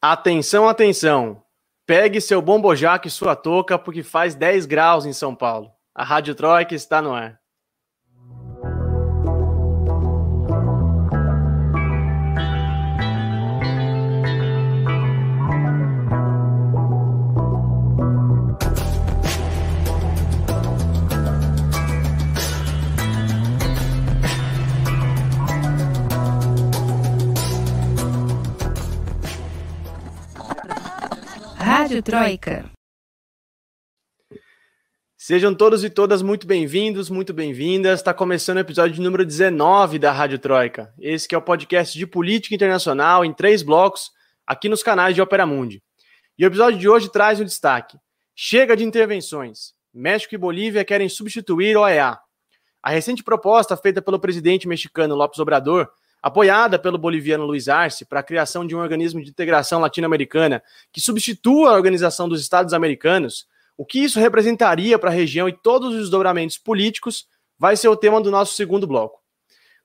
[0.00, 1.42] Atenção, atenção.
[1.84, 5.72] Pegue seu bombojaque e sua touca, porque faz 10 graus em São Paulo.
[5.92, 7.40] A Rádio Troika está no ar.
[31.98, 32.70] Rádio Troika.
[35.16, 37.98] Sejam todos e todas muito bem-vindos, muito bem-vindas.
[37.98, 40.94] Está começando o episódio número 19 da Rádio Troika.
[40.96, 44.12] Esse que é o podcast de política internacional em três blocos,
[44.46, 45.82] aqui nos canais de Opera Mundi.
[46.38, 47.98] E o episódio de hoje traz um destaque.
[48.34, 49.72] Chega de intervenções.
[49.92, 52.16] México e Bolívia querem substituir o OEA.
[52.80, 55.90] A recente proposta feita pelo presidente mexicano López Obrador
[56.22, 61.00] apoiada pelo boliviano Luiz Arce para a criação de um organismo de integração latino-americana que
[61.00, 65.94] substitua a Organização dos Estados Americanos, o que isso representaria para a região e todos
[65.94, 67.26] os desdobramentos políticos
[67.58, 69.20] vai ser o tema do nosso segundo bloco.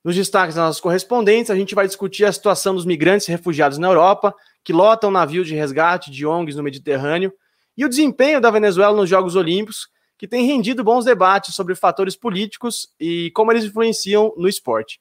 [0.03, 3.77] Nos destaques das nossas correspondentes, a gente vai discutir a situação dos migrantes e refugiados
[3.77, 7.33] na Europa, que lotam navios de resgate de ONGs no Mediterrâneo,
[7.77, 9.87] e o desempenho da Venezuela nos Jogos Olímpicos,
[10.17, 14.99] que tem rendido bons debates sobre fatores políticos e como eles influenciam no esporte.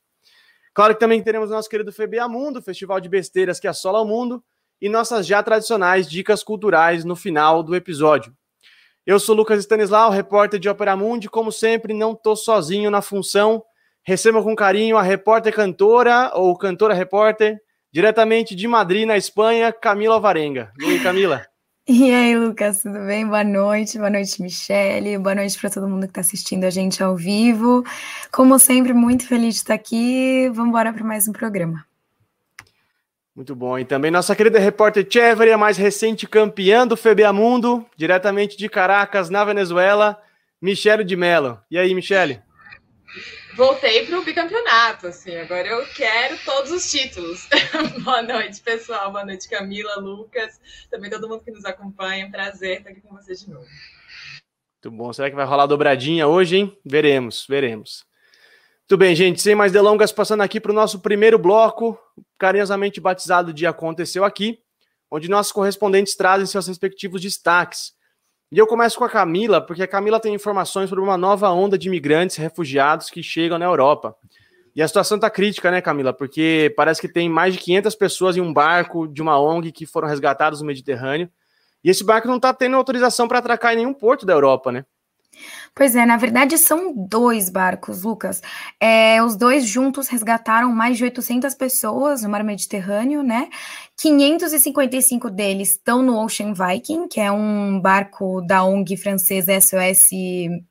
[0.74, 4.42] Claro que também teremos nosso querido FBA Mundo, festival de besteiras que assola o mundo,
[4.80, 8.34] e nossas já tradicionais dicas culturais no final do episódio.
[9.04, 13.62] Eu sou Lucas Stanislau, repórter de Opera Mundi, como sempre, não estou sozinho na função.
[14.04, 17.60] Receba com carinho a repórter cantora, ou cantora repórter,
[17.92, 20.72] diretamente de Madrid, na Espanha, Camila Varenga.
[20.80, 21.51] E aí, Camila?
[21.86, 23.26] E aí, Lucas, tudo bem?
[23.26, 27.02] Boa noite, boa noite, Michele, boa noite para todo mundo que está assistindo a gente
[27.02, 27.84] ao vivo.
[28.30, 30.48] Como sempre, muito feliz de estar aqui.
[30.50, 31.84] Vamos embora para mais um programa.
[33.34, 33.76] Muito bom.
[33.76, 38.68] E também nossa querida repórter Chevery, a mais recente campeã do FBA Mundo, diretamente de
[38.68, 40.22] Caracas, na Venezuela,
[40.60, 41.58] Michele de Mello.
[41.68, 42.40] E aí, Michele?
[43.56, 47.48] Voltei para o bicampeonato, assim, agora eu quero todos os títulos.
[48.02, 52.90] Boa noite, pessoal, boa noite, Camila, Lucas, também todo mundo que nos acompanha, prazer estar
[52.90, 53.66] aqui com vocês de novo.
[54.84, 56.78] Muito bom, será que vai rolar dobradinha hoje, hein?
[56.84, 58.04] Veremos, veremos.
[58.80, 61.98] Muito bem, gente, sem mais delongas, passando aqui para o nosso primeiro bloco,
[62.38, 64.58] carinhosamente batizado de Aconteceu Aqui,
[65.10, 67.92] onde nossos correspondentes trazem seus respectivos destaques.
[68.52, 71.78] E eu começo com a Camila, porque a Camila tem informações sobre uma nova onda
[71.78, 74.14] de imigrantes refugiados que chegam na Europa.
[74.76, 76.12] E a situação está crítica, né, Camila?
[76.12, 79.86] Porque parece que tem mais de 500 pessoas em um barco de uma ONG que
[79.86, 81.30] foram resgatados no Mediterrâneo.
[81.82, 84.84] E esse barco não está tendo autorização para atracar em nenhum porto da Europa, né?
[85.74, 88.42] Pois é, na verdade são dois barcos, Lucas.
[88.78, 93.48] É, os dois juntos resgataram mais de 800 pessoas no mar Mediterrâneo, né?
[93.96, 100.10] 555 deles estão no Ocean Viking, que é um barco da ONG francesa SOS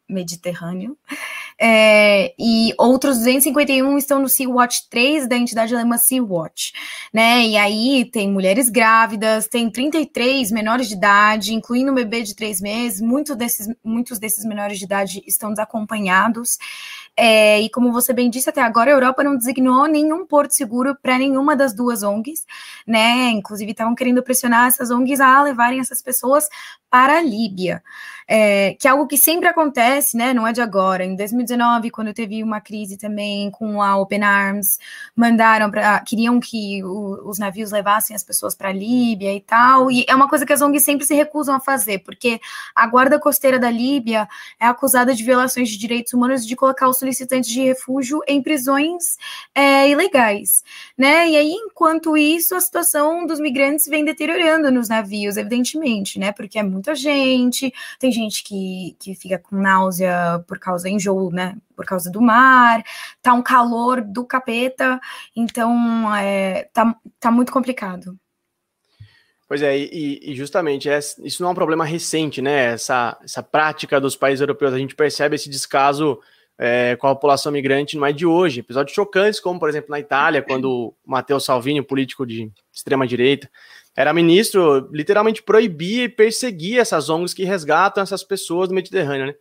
[0.08, 0.98] Mediterrâneo.
[1.64, 6.74] É, e outros 251 estão no Sea-Watch 3 da entidade alemã Sea-Watch,
[7.14, 7.46] né?
[7.46, 12.60] E aí tem mulheres grávidas, tem 33 menores de idade, incluindo um bebê de três
[12.60, 13.00] meses.
[13.00, 14.86] Muitos desses, muitos desses menores de
[15.26, 16.58] estão desacompanhados.
[17.16, 20.96] É, e como você bem disse, até agora a Europa não designou nenhum porto seguro
[21.02, 22.46] para nenhuma das duas ONGs,
[22.88, 23.30] né?
[23.32, 26.48] Inclusive estavam querendo pressionar essas ONGs a levarem essas pessoas
[26.90, 27.84] para a Líbia,
[28.34, 30.34] é, que é algo que sempre acontece, né?
[30.34, 31.04] Não é de agora.
[31.04, 34.80] Em 2019, quando teve uma crise também com a Open Arms,
[35.14, 39.92] mandaram para, queriam que o, os navios levassem as pessoas para a Líbia e tal.
[39.92, 42.40] E é uma coisa que as ONGs sempre se recusam a fazer, porque
[42.74, 44.26] a guarda costeira da Líbia
[44.58, 49.18] é acusada de violações de direitos humanos de colocar os solicitantes de refúgio em prisões
[49.54, 50.64] é, ilegais,
[50.98, 51.30] né?
[51.30, 56.32] E aí, enquanto isso, a situação dos migrantes vem deteriorando nos navios, evidentemente, né?
[56.32, 61.58] Porque é muita gente, tem gente que, que fica com náusea por causa enjoo, né?
[61.76, 62.84] Por causa do mar,
[63.22, 65.00] tá um calor do capeta,
[65.36, 68.18] então é, tá, tá muito complicado.
[69.48, 72.74] Pois é, e, e justamente é, isso não é um problema recente, né?
[72.74, 76.20] Essa, essa prática dos países europeus, a gente percebe esse descaso
[76.64, 78.60] é, com a população migrante não é de hoje.
[78.60, 83.50] Episódios chocantes, como por exemplo na Itália, quando Matteo Salvini, político de extrema direita,
[83.96, 89.36] era ministro, literalmente proibia e perseguia essas ONGs que resgatam essas pessoas do Mediterrâneo, né?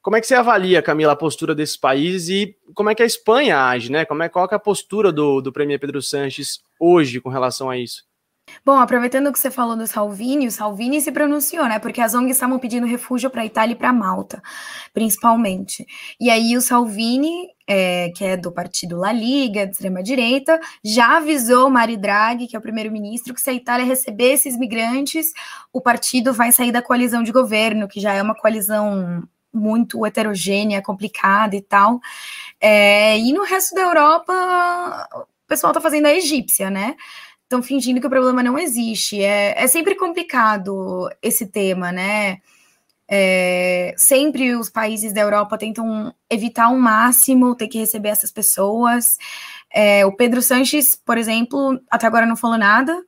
[0.00, 3.06] Como é que você avalia, Camila, a postura desses países e como é que a
[3.06, 4.04] Espanha age, né?
[4.04, 7.76] Como é, qual é a postura do, do premier Pedro Sanches hoje com relação a
[7.76, 8.07] isso?
[8.64, 11.78] Bom, aproveitando que você falou do Salvini, o Salvini se pronunciou, né?
[11.78, 14.42] Porque as ONGs estavam pedindo refúgio para Itália e para Malta,
[14.92, 15.86] principalmente.
[16.20, 21.68] E aí o Salvini é, que é do partido La Liga, de extrema-direita, já avisou
[21.68, 25.26] Mari Draghi, que é o primeiro-ministro, que se a Itália receber esses migrantes,
[25.70, 29.22] o partido vai sair da coalizão de governo, que já é uma coalizão
[29.52, 32.00] muito heterogênea, complicada e tal.
[32.58, 34.32] É, e no resto da Europa,
[35.14, 36.96] o pessoal está fazendo a egípcia, né?
[37.48, 39.22] Estão fingindo que o problema não existe.
[39.22, 42.42] É, é sempre complicado esse tema, né?
[43.10, 49.16] É, sempre os países da Europa tentam evitar ao máximo ter que receber essas pessoas.
[49.72, 53.02] É, o Pedro Sanches, por exemplo, até agora não falou nada.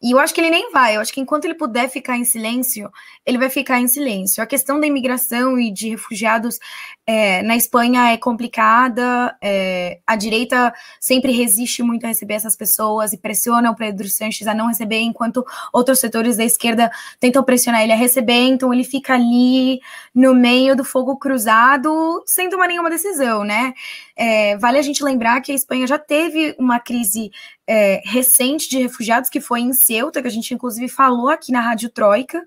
[0.00, 0.96] E eu acho que ele nem vai.
[0.96, 2.88] Eu acho que enquanto ele puder ficar em silêncio,
[3.26, 4.40] ele vai ficar em silêncio.
[4.40, 6.58] A questão da imigração e de refugiados
[7.04, 9.36] é, na Espanha é complicada.
[9.42, 14.46] É, a direita sempre resiste muito a receber essas pessoas e pressiona o Pedro Sanches
[14.46, 18.46] a não receber, enquanto outros setores da esquerda tentam pressionar ele a receber.
[18.46, 19.80] Então ele fica ali
[20.14, 23.74] no meio do fogo cruzado, sem tomar nenhuma decisão, né?
[24.20, 27.30] É, vale a gente lembrar que a Espanha já teve uma crise
[27.64, 31.60] é, recente de refugiados, que foi em Ceuta, que a gente inclusive falou aqui na
[31.60, 32.44] Rádio Troika,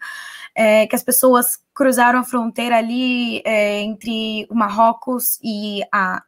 [0.54, 6.22] é, que as pessoas cruzaram a fronteira ali é, entre o Marrocos e a,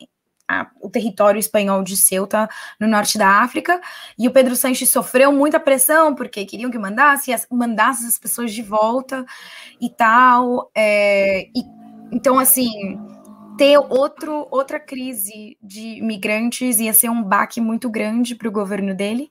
[0.80, 2.48] o território espanhol de Ceuta,
[2.80, 3.82] no norte da África,
[4.18, 8.62] e o Pedro Sanches sofreu muita pressão, porque queriam que mandasse, mandasse as pessoas de
[8.62, 9.26] volta
[9.82, 11.66] e tal, é, e,
[12.14, 12.98] então, assim
[13.58, 18.96] ter outro, outra crise de migrantes ia ser um baque muito grande para o governo
[18.96, 19.30] dele.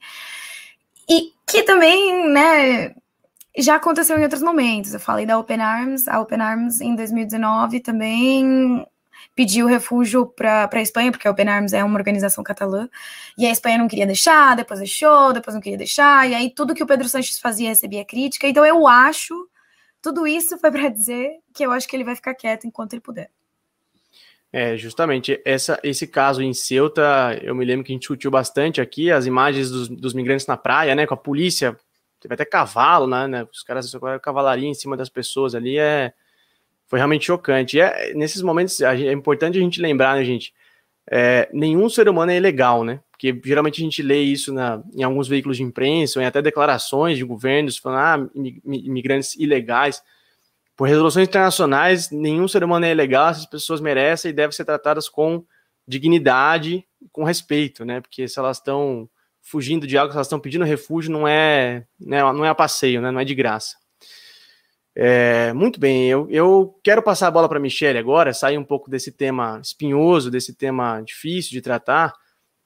[1.08, 2.94] E que também, né,
[3.56, 4.94] já aconteceu em outros momentos.
[4.94, 8.86] Eu falei da Open Arms, a Open Arms em 2019 também
[9.34, 12.88] pediu refúgio para a Espanha, porque a Open Arms é uma organização catalã,
[13.38, 16.74] e a Espanha não queria deixar, depois deixou, depois não queria deixar, e aí tudo
[16.74, 18.46] que o Pedro Sanches fazia recebia crítica.
[18.46, 19.48] Então eu acho,
[20.02, 23.00] tudo isso foi para dizer que eu acho que ele vai ficar quieto enquanto ele
[23.00, 23.30] puder.
[24.52, 28.82] É, justamente, essa, esse caso em Ceuta, eu me lembro que a gente discutiu bastante
[28.82, 31.75] aqui, as imagens dos, dos migrantes na praia, né, com a polícia,
[32.20, 36.12] teve até cavalo, né, né os caras agora cavalaria em cima das pessoas ali, é,
[36.87, 37.78] foi realmente chocante.
[37.78, 40.52] E é, nesses momentos, é importante a gente lembrar, né, gente,
[41.10, 45.02] é, nenhum ser humano é ilegal, né, porque geralmente a gente lê isso na, em
[45.02, 48.31] alguns veículos de imprensa, ou em até declarações de governos falando, ah,
[48.66, 50.02] imigrantes ilegais,
[50.82, 55.08] por resoluções internacionais, nenhum ser humano é legal, essas pessoas merecem e devem ser tratadas
[55.08, 55.44] com
[55.87, 58.00] dignidade, com respeito, né?
[58.00, 59.08] Porque se elas estão
[59.40, 63.00] fugindo de algo, se elas estão pedindo refúgio, não é, né, não é a passeio,
[63.00, 63.12] né?
[63.12, 63.76] Não é de graça.
[64.93, 68.64] É, muito bem, eu, eu quero passar a bola para a Michelle agora, sair um
[68.64, 72.12] pouco desse tema espinhoso, desse tema difícil de tratar,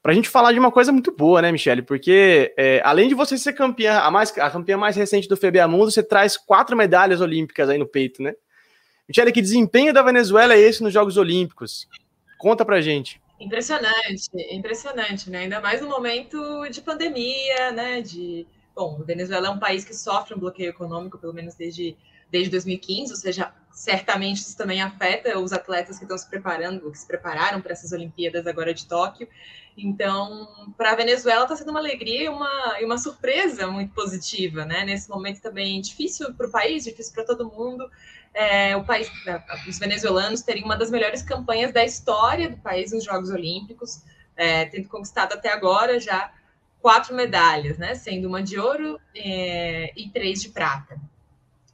[0.07, 1.83] para a gente falar de uma coisa muito boa, né, Michele?
[1.83, 5.67] Porque é, além de você ser campeã, a, mais, a campeã mais recente do FBA
[5.67, 8.33] Mundo, você traz quatro medalhas olímpicas aí no peito, né?
[9.09, 11.89] Michele, que desempenho da Venezuela é esse nos Jogos Olímpicos?
[12.39, 13.21] Conta pra gente.
[13.41, 15.39] Impressionante, impressionante, né?
[15.39, 18.01] Ainda mais no momento de pandemia, né?
[18.01, 21.97] De bom, a Venezuela é um país que sofre um bloqueio econômico, pelo menos desde,
[22.31, 26.97] desde 2015, ou seja, certamente isso também afeta os atletas que estão se preparando, que
[26.97, 29.29] se prepararam para essas Olimpíadas agora de Tóquio.
[29.77, 34.65] Então, para a Venezuela está sendo uma alegria e uma, e uma surpresa muito positiva,
[34.65, 34.85] né?
[34.85, 37.91] Nesse momento também difícil para o país, difícil para todo mundo.
[38.33, 42.91] É, o país, é, os venezuelanos terem uma das melhores campanhas da história do país
[42.93, 44.03] nos Jogos Olímpicos,
[44.35, 46.33] é, tendo conquistado até agora já
[46.81, 47.95] quatro medalhas, né?
[47.95, 50.99] Sendo uma de ouro é, e três de prata.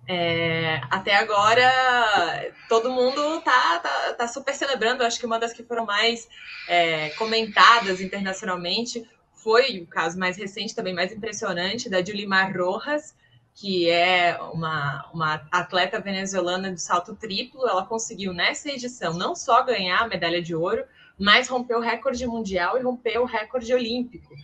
[0.09, 5.05] É, até agora, todo mundo tá, tá, tá, super celebrando.
[5.05, 6.29] Acho que uma das que foram mais
[6.69, 13.15] é, comentadas internacionalmente foi o caso mais recente, também mais impressionante, da Julimar Rojas,
[13.55, 17.69] que é uma, uma atleta venezuelana de salto triplo.
[17.69, 20.85] Ela conseguiu nessa edição não só ganhar a medalha de ouro,
[21.19, 24.35] mas rompeu o recorde mundial e rompeu o recorde olímpico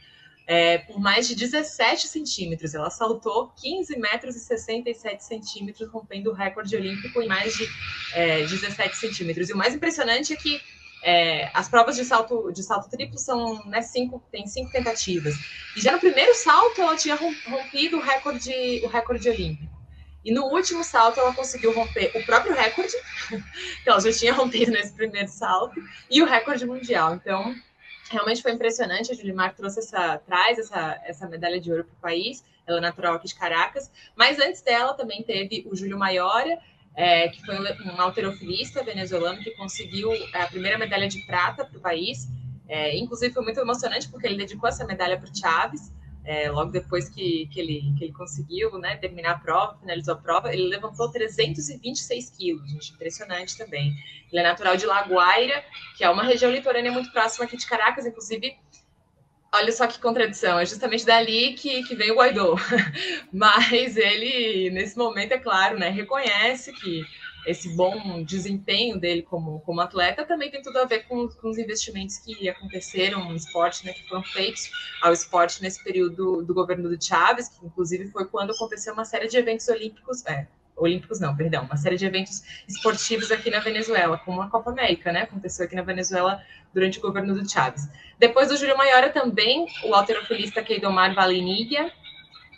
[0.48, 2.74] é, por mais de 17 centímetros.
[2.74, 7.68] Ela saltou 15 metros e 67 centímetros, rompendo o recorde olímpico em mais de
[8.14, 9.50] é, 17 centímetros.
[9.50, 10.58] E o mais impressionante é que
[11.04, 15.34] é, as provas de salto, de salto triplo são né, cinco, tem cinco tentativas.
[15.76, 19.78] E já no primeiro salto ela tinha rompido o recorde, o recorde olímpico.
[20.24, 22.94] E no último salto ela conseguiu romper o próprio recorde,
[23.84, 27.14] que ela já tinha rompido nesse primeiro salto, e o recorde mundial.
[27.14, 27.54] Então,
[28.10, 29.12] realmente foi impressionante.
[29.12, 32.44] A Julimar trouxe essa, traz essa, essa medalha de ouro para o país.
[32.66, 33.90] Ela é natural aqui de Caracas.
[34.16, 36.58] Mas antes dela também teve o Júlio Maiora,
[36.94, 41.80] é, que foi um alterofilista venezuelano que conseguiu a primeira medalha de prata para o
[41.80, 42.28] país.
[42.68, 45.92] É, inclusive foi muito emocionante porque ele dedicou essa medalha para o Chaves.
[46.24, 50.18] É, logo depois que, que, ele, que ele conseguiu né, terminar a prova, finalizou a
[50.18, 53.94] prova, ele levantou 326 quilos, gente, impressionante também.
[54.30, 55.64] Ele é natural de Laguaira,
[55.96, 58.56] que é uma região litorânea muito próxima aqui de Caracas, inclusive.
[59.50, 62.56] Olha só que contradição, é justamente dali que, que vem o Guaidó.
[63.32, 67.02] Mas ele, nesse momento, é claro, né, reconhece que
[67.48, 71.56] esse bom desempenho dele como, como atleta também tem tudo a ver com, com os
[71.56, 76.90] investimentos que aconteceram no esporte, né, que foram feitos ao esporte nesse período do governo
[76.90, 81.34] do Chávez, que inclusive foi quando aconteceu uma série de eventos olímpicos, é, olímpicos não,
[81.34, 85.64] perdão, uma série de eventos esportivos aqui na Venezuela, como a Copa América, né, aconteceu
[85.64, 86.42] aqui na Venezuela
[86.74, 87.88] durante o governo do Chávez.
[88.18, 91.90] Depois do Júlio Maiora também, o alterofilista Keidomar Valenilha,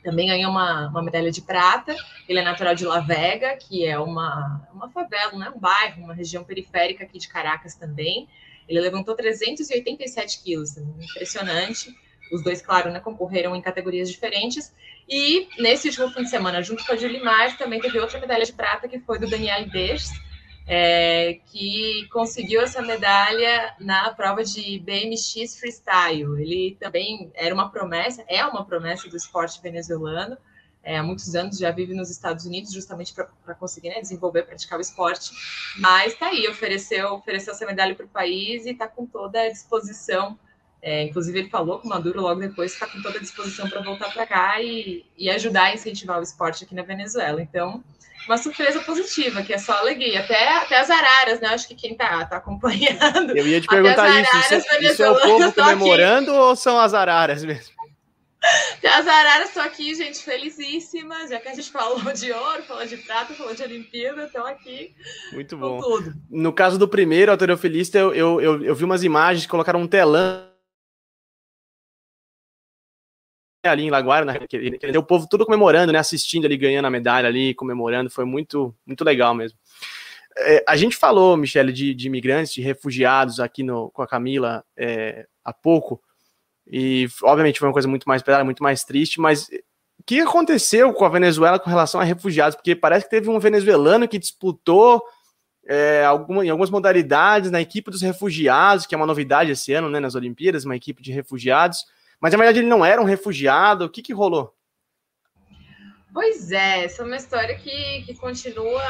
[0.02, 1.94] também ganhou uma, uma medalha de prata.
[2.28, 5.52] Ele é natural de La Vega, que é uma, uma favela, né?
[5.54, 8.28] um bairro, uma região periférica aqui de Caracas também.
[8.68, 11.94] Ele levantou 387 quilos, impressionante.
[12.32, 14.72] Os dois, claro, né, concorreram em categorias diferentes.
[15.08, 18.44] E nesse último fim de semana, junto com a Julie Mar, também teve outra medalha
[18.44, 20.08] de prata, que foi do Daniel Ders,
[20.72, 26.40] é, que conseguiu essa medalha na prova de BMX Freestyle.
[26.40, 30.38] Ele também era uma promessa, é uma promessa do esporte venezuelano.
[30.80, 34.78] É, há muitos anos já vive nos Estados Unidos justamente para conseguir né, desenvolver, praticar
[34.78, 35.32] o esporte.
[35.76, 39.50] Mas está aí, ofereceu, ofereceu essa medalha para o país e está com toda a
[39.50, 40.38] disposição.
[40.80, 43.82] É, inclusive, ele falou com o Maduro logo depois está com toda a disposição para
[43.82, 47.42] voltar para cá e, e ajudar a incentivar o esporte aqui na Venezuela.
[47.42, 47.82] Então,
[48.26, 50.20] uma surpresa positiva, que é só alegria.
[50.20, 51.48] Até, até as araras, né?
[51.48, 53.36] Acho que quem tá, tá acompanhando.
[53.36, 54.36] Eu ia te perguntar isso.
[54.36, 57.80] Isso, é, isso é o povo comemorando ou são as araras mesmo?
[58.82, 62.96] As araras estão aqui, gente, felicíssimas, já que a gente falou de ouro, falou de
[62.96, 64.94] prata, falou de Olimpíada, estão aqui.
[65.32, 65.78] Muito bom.
[65.80, 66.14] Tudo.
[66.30, 70.49] No caso do primeiro, alterofilista, eu, eu, eu, eu vi umas imagens, colocaram um telão
[73.68, 74.38] ali em Laguara, né?
[74.96, 75.98] o povo todo comemorando, né?
[75.98, 79.58] Assistindo ali, ganhando a medalha ali, comemorando, foi muito, muito legal mesmo.
[80.38, 84.64] É, a gente falou, Michele, de, de, imigrantes, de refugiados aqui no, com a Camila
[84.76, 86.00] é, há pouco,
[86.66, 89.48] e obviamente foi uma coisa muito mais pesada, muito mais triste, mas
[89.98, 92.54] o que aconteceu com a Venezuela com relação a refugiados?
[92.54, 95.02] Porque parece que teve um venezuelano que disputou
[95.66, 99.90] é, alguma, em algumas modalidades na equipe dos refugiados, que é uma novidade esse ano,
[99.90, 101.84] né, nas Olimpíadas, uma equipe de refugiados,
[102.20, 103.84] mas na verdade ele não era um refugiado.
[103.84, 104.54] O que, que rolou?
[106.12, 108.82] Pois é, essa é uma história que, que continua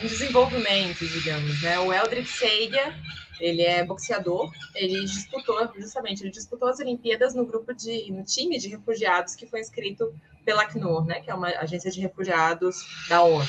[0.00, 1.78] em desenvolvimento, digamos, né?
[1.80, 2.94] O Eldrick Seiga,
[3.40, 8.58] ele é boxeador, ele disputou, justamente, ele disputou as Olimpíadas no grupo de, no time
[8.58, 10.14] de refugiados que foi inscrito
[10.44, 11.20] pela Acnur, né?
[11.20, 12.76] Que é uma agência de refugiados
[13.08, 13.44] da ONU.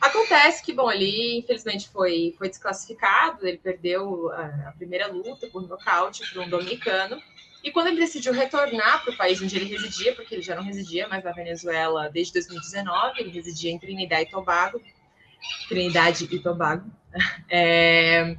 [0.00, 5.66] Acontece que, bom, ele infelizmente foi, foi desclassificado, ele perdeu a, a primeira luta por
[5.66, 7.20] nocaute para um dominicano,
[7.66, 10.62] e quando ele decidiu retornar para o país onde ele residia, porque ele já não
[10.62, 14.80] residia mais na Venezuela desde 2019, ele residia em Trinidad e Tobago,
[15.68, 16.88] Trinidade e Tobago,
[17.50, 18.36] é,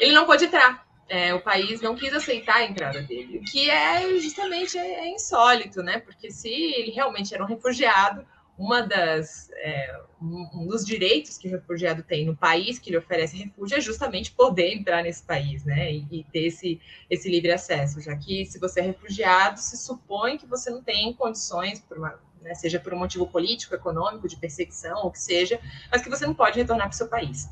[0.00, 0.84] ele não pôde entrar.
[1.06, 5.08] É, o país não quis aceitar a entrada dele, o que é justamente é, é
[5.10, 5.98] insólito, né?
[5.98, 11.50] Porque se ele realmente era um refugiado, uma das é, um dos direitos que o
[11.50, 15.92] refugiado tem no país que lhe oferece refúgio é justamente poder entrar nesse país, né,
[15.92, 16.80] e, e, ter esse,
[17.10, 21.12] esse livre acesso, já que se você é refugiado, se supõe que você não tem
[21.12, 25.60] condições, por uma, né, seja por um motivo político, econômico, de perseguição, ou que seja,
[25.90, 27.48] mas que você não pode retornar para o seu país.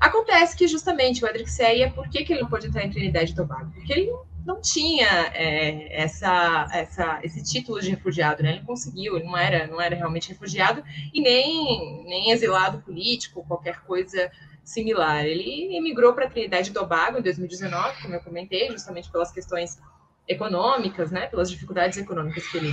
[0.00, 3.32] Acontece que justamente o Edric Seia, por que, que ele não pode entrar em Trinidade
[3.32, 3.72] e Tobago?
[3.72, 8.52] Porque ele não não tinha é, essa, essa, esse título de refugiado, né?
[8.52, 13.82] Ele conseguiu, ele não era, não era realmente refugiado e nem, nem exilado político, qualquer
[13.82, 14.32] coisa
[14.64, 15.26] similar.
[15.26, 19.78] Ele emigrou para a Trinidade e Tobago em 2019, como eu comentei, justamente pelas questões
[20.26, 21.26] econômicas, né?
[21.26, 22.72] Pelas dificuldades econômicas que ele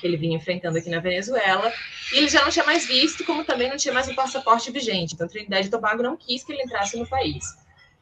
[0.00, 1.72] que ele vinha enfrentando aqui na Venezuela,
[2.12, 5.14] e ele já não tinha mais visto, como também não tinha mais o passaporte vigente.
[5.14, 7.46] Então, Trinidade e Tobago não quis que ele entrasse no país.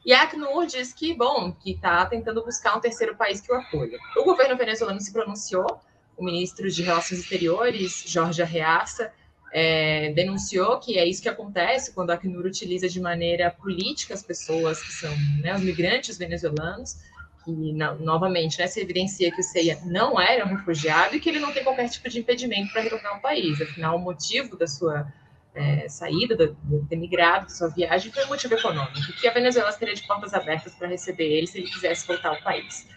[0.05, 3.55] E a Acnur diz que, bom, que está tentando buscar um terceiro país que o
[3.55, 3.97] apoie.
[4.15, 5.81] O governo venezuelano se pronunciou,
[6.15, 9.11] o ministro de Relações Exteriores, Jorge Arreaça,
[9.51, 14.21] é, denunciou que é isso que acontece quando a Acnur utiliza de maneira política as
[14.21, 16.97] pessoas que são né, os migrantes venezuelanos,
[17.43, 17.51] que
[17.99, 21.51] novamente né, se evidencia que o CEIA não era um refugiado e que ele não
[21.51, 23.59] tem qualquer tipo de impedimento para retornar ao país.
[23.59, 25.11] Afinal, o motivo da sua
[25.55, 29.33] é, saída, do, do ter migrado, da sua viagem, foi um motivo econômico, que a
[29.33, 32.87] Venezuela teria de portas abertas para receber ele se ele quisesse voltar ao país.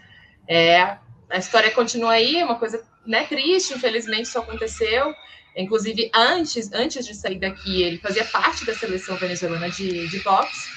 [0.46, 0.98] É,
[1.30, 5.14] a história continua aí, é uma coisa né, triste, infelizmente isso aconteceu.
[5.56, 10.68] Inclusive, antes, antes de sair daqui, ele fazia parte da seleção venezuelana de, de boxe,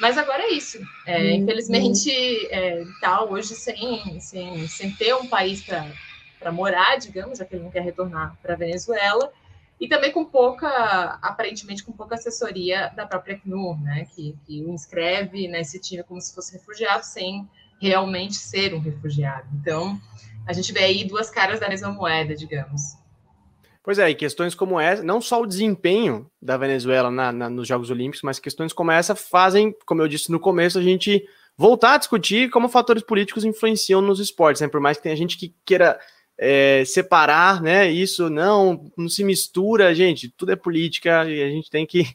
[0.00, 0.78] mas agora é isso.
[1.06, 2.10] É, hum, infelizmente,
[2.50, 7.64] é, tá hoje sem, sem, sem ter um país para morar, digamos, já que ele
[7.64, 9.32] não quer retornar para a Venezuela,
[9.80, 14.70] e também com pouca, aparentemente com pouca assessoria da própria Acnur, né, que, que o
[14.70, 17.48] inscreve nesse time como se fosse refugiado, sem
[17.80, 19.46] realmente ser um refugiado.
[19.60, 20.00] Então,
[20.46, 22.96] a gente vê aí duas caras da mesma moeda, digamos.
[23.82, 27.66] Pois é, e questões como essa, não só o desempenho da Venezuela na, na, nos
[27.66, 31.24] Jogos Olímpicos, mas questões como essa fazem, como eu disse no começo, a gente
[31.56, 34.68] voltar a discutir como fatores políticos influenciam nos esportes, né?
[34.68, 35.98] Por mais que tenha gente que queira
[36.38, 37.90] é, separar, né?
[37.90, 40.32] Isso não, não se mistura, gente.
[40.36, 42.06] Tudo é política e a gente tem que,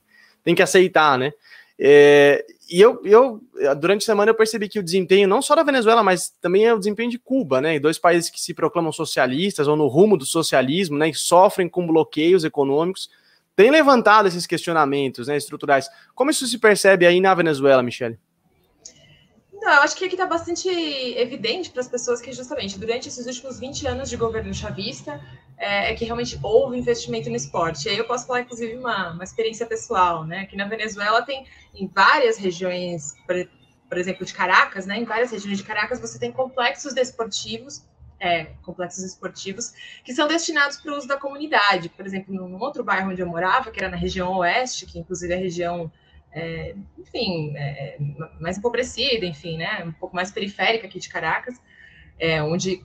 [0.44, 1.34] tem que aceitar, né?
[1.78, 3.42] É, e eu, eu,
[3.78, 6.74] durante a semana, eu percebi que o desempenho, não só da Venezuela, mas também é
[6.74, 7.78] o desempenho de Cuba, né?
[7.80, 11.10] Dois países que se proclamam socialistas ou no rumo do socialismo, né?
[11.10, 13.10] E sofrem com bloqueios econômicos,
[13.56, 15.90] têm levantado esses questionamentos né, estruturais.
[16.16, 18.18] Como isso se percebe aí na Venezuela, Michele?
[19.64, 23.26] Então, eu acho que aqui está bastante evidente para as pessoas que, justamente, durante esses
[23.26, 25.22] últimos 20 anos de governo chavista,
[25.58, 27.86] é, é, que realmente houve investimento no esporte.
[27.86, 30.42] E aí eu posso falar, inclusive, uma, uma experiência pessoal, né?
[30.42, 33.38] Aqui na Venezuela tem, em várias regiões, por,
[33.88, 34.98] por exemplo, de Caracas, né?
[34.98, 37.86] Em várias regiões de Caracas, você tem complexos desportivos
[38.20, 41.88] é, complexos esportivos que são destinados para o uso da comunidade.
[41.88, 45.34] Por exemplo, num outro bairro onde eu morava, que era na região oeste, que inclusive
[45.34, 45.92] é a região
[46.34, 47.98] é, enfim, é,
[48.40, 51.56] mais empobrecida, enfim, né, um pouco mais periférica aqui de Caracas,
[52.20, 52.84] é, onde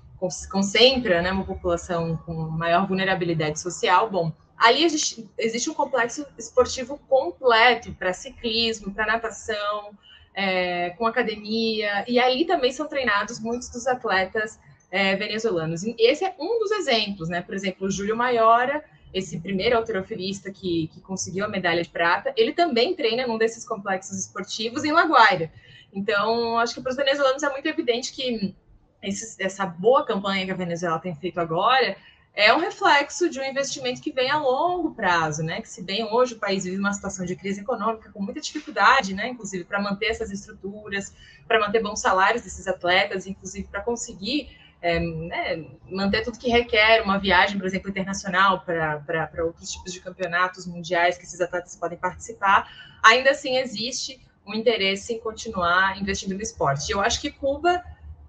[0.51, 4.11] concentra né, uma população com maior vulnerabilidade social.
[4.11, 9.97] Bom, ali existe, existe um complexo esportivo completo para ciclismo, para natação,
[10.35, 14.59] é, com academia, e ali também são treinados muitos dos atletas
[14.91, 15.83] é, venezuelanos.
[15.99, 17.43] Esse é um dos exemplos, né?
[17.43, 22.33] Por exemplo, o Júlio Maiora esse primeiro alterofilista que, que conseguiu a medalha de prata,
[22.37, 25.51] ele também treina num desses complexos esportivos em Laguaira.
[25.93, 28.55] Então, acho que para os venezuelanos é muito evidente que
[29.03, 31.97] esse, essa boa campanha que a Venezuela tem feito agora
[32.35, 35.61] é um reflexo de um investimento que vem a longo prazo, né?
[35.61, 39.13] Que se bem hoje o país vive uma situação de crise econômica com muita dificuldade,
[39.13, 39.29] né?
[39.29, 41.13] Inclusive para manter essas estruturas,
[41.49, 47.03] para manter bons salários desses atletas, inclusive para conseguir é, né, manter tudo que requer
[47.03, 51.99] uma viagem, por exemplo, internacional para outros tipos de campeonatos mundiais que esses atletas podem
[51.99, 52.71] participar,
[53.03, 56.89] ainda assim existe um interesse em continuar investindo no esporte.
[56.89, 57.83] E eu acho que Cuba,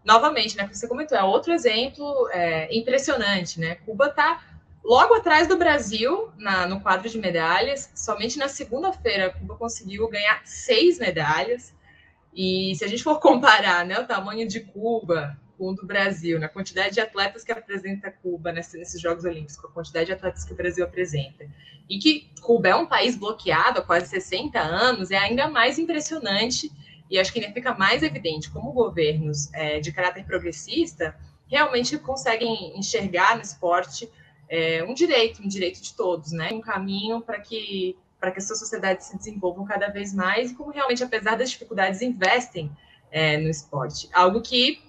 [0.03, 3.75] novamente, né, que você comentou, é outro exemplo é, impressionante, né?
[3.85, 4.43] Cuba está
[4.83, 7.89] logo atrás do Brasil na, no quadro de medalhas.
[7.95, 11.73] Somente na segunda-feira, Cuba conseguiu ganhar seis medalhas.
[12.33, 16.39] E se a gente for comparar né, o tamanho de Cuba com o do Brasil,
[16.39, 20.45] na quantidade de atletas que apresenta Cuba nesses Jogos Olímpicos, com a quantidade de atletas
[20.45, 21.45] que o Brasil apresenta,
[21.89, 26.71] e que Cuba é um país bloqueado há quase 60 anos, é ainda mais impressionante
[27.09, 31.13] e acho que ainda fica mais evidente como governos é, de caráter progressista
[31.47, 34.09] realmente conseguem enxergar no esporte
[34.47, 36.49] é, um direito, um direito de todos, né?
[36.53, 40.71] Um caminho para que para que suas sociedades se desenvolvam cada vez mais e como
[40.71, 42.69] realmente, apesar das dificuldades, investem
[43.09, 44.09] é, no esporte.
[44.11, 44.81] Algo que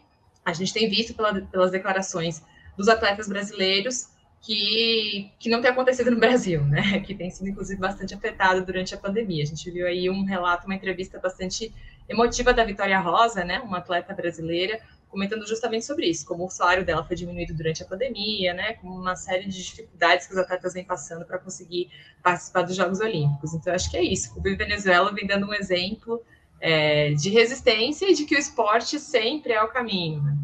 [0.50, 2.42] a gente tem visto pela, pelas declarações
[2.76, 4.08] dos atletas brasileiros
[4.40, 7.00] que, que não tem acontecido no Brasil, né?
[7.06, 9.42] Que tem sido, inclusive, bastante afetado durante a pandemia.
[9.42, 11.72] A gente viu aí um relato, uma entrevista bastante
[12.08, 13.60] emotiva da Vitória Rosa, né?
[13.60, 17.86] Uma atleta brasileira, comentando justamente sobre isso, como o salário dela foi diminuído durante a
[17.86, 18.74] pandemia, né?
[18.74, 21.90] Com uma série de dificuldades que os atletas vêm passando para conseguir
[22.22, 23.52] participar dos Jogos Olímpicos.
[23.52, 24.32] Então, acho que é isso.
[24.38, 26.22] O Venezuela vem dando um exemplo
[26.60, 30.22] é, de resistência e de que o esporte sempre é o caminho.
[30.22, 30.36] Né?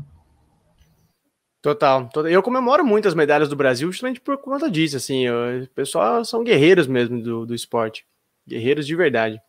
[1.61, 2.31] Total, total.
[2.31, 6.44] Eu comemoro muito as medalhas do Brasil justamente por conta disso, assim, o pessoal são
[6.44, 8.07] guerreiros mesmo do, do esporte,
[8.46, 9.40] guerreiros de verdade.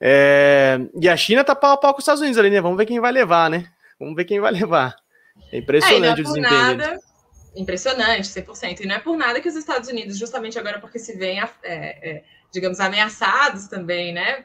[0.00, 2.60] É, e a China tá pau a pau com os Estados Unidos ali, né?
[2.60, 3.70] Vamos ver quem vai levar, né?
[3.98, 4.96] Vamos ver quem vai levar.
[5.52, 6.76] É impressionante é, é o desempenho.
[6.76, 7.00] Nada,
[7.54, 8.80] impressionante, 100%.
[8.80, 11.48] E não é por nada que os Estados Unidos, justamente agora porque se veem, é,
[11.62, 14.44] é, digamos, ameaçados também, né?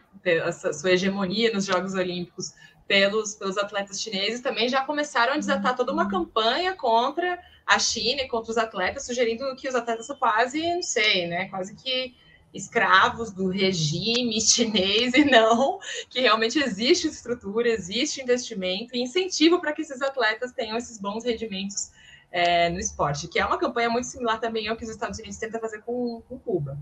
[0.73, 2.53] Sua hegemonia nos Jogos Olímpicos
[2.87, 8.21] pelos, pelos atletas chineses, também já começaram a desatar toda uma campanha contra a China
[8.21, 11.47] e contra os atletas, sugerindo que os atletas são quase, não sei, né?
[11.47, 12.13] Quase que
[12.53, 15.79] escravos do regime chinês e não
[16.09, 21.23] que realmente existe estrutura, existe investimento e incentivo para que esses atletas tenham esses bons
[21.23, 21.91] rendimentos
[22.31, 25.37] é, no esporte, que é uma campanha muito similar também ao que os Estados Unidos
[25.37, 26.77] tentam fazer com, com Cuba.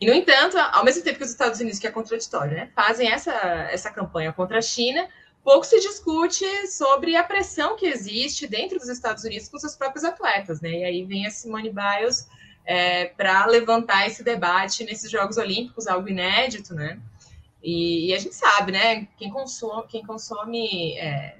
[0.00, 3.10] E, no entanto, ao mesmo tempo que os Estados Unidos, que é contraditório, né, fazem
[3.10, 3.32] essa,
[3.70, 5.06] essa campanha contra a China,
[5.44, 10.04] pouco se discute sobre a pressão que existe dentro dos Estados Unidos com seus próprios
[10.04, 10.70] atletas, né?
[10.70, 12.28] E aí vem a Simone Biles
[12.64, 16.98] é, para levantar esse debate nesses Jogos Olímpicos, algo inédito, né?
[17.62, 19.06] E, e a gente sabe, né?
[19.18, 21.36] Quem consome, quem consome é,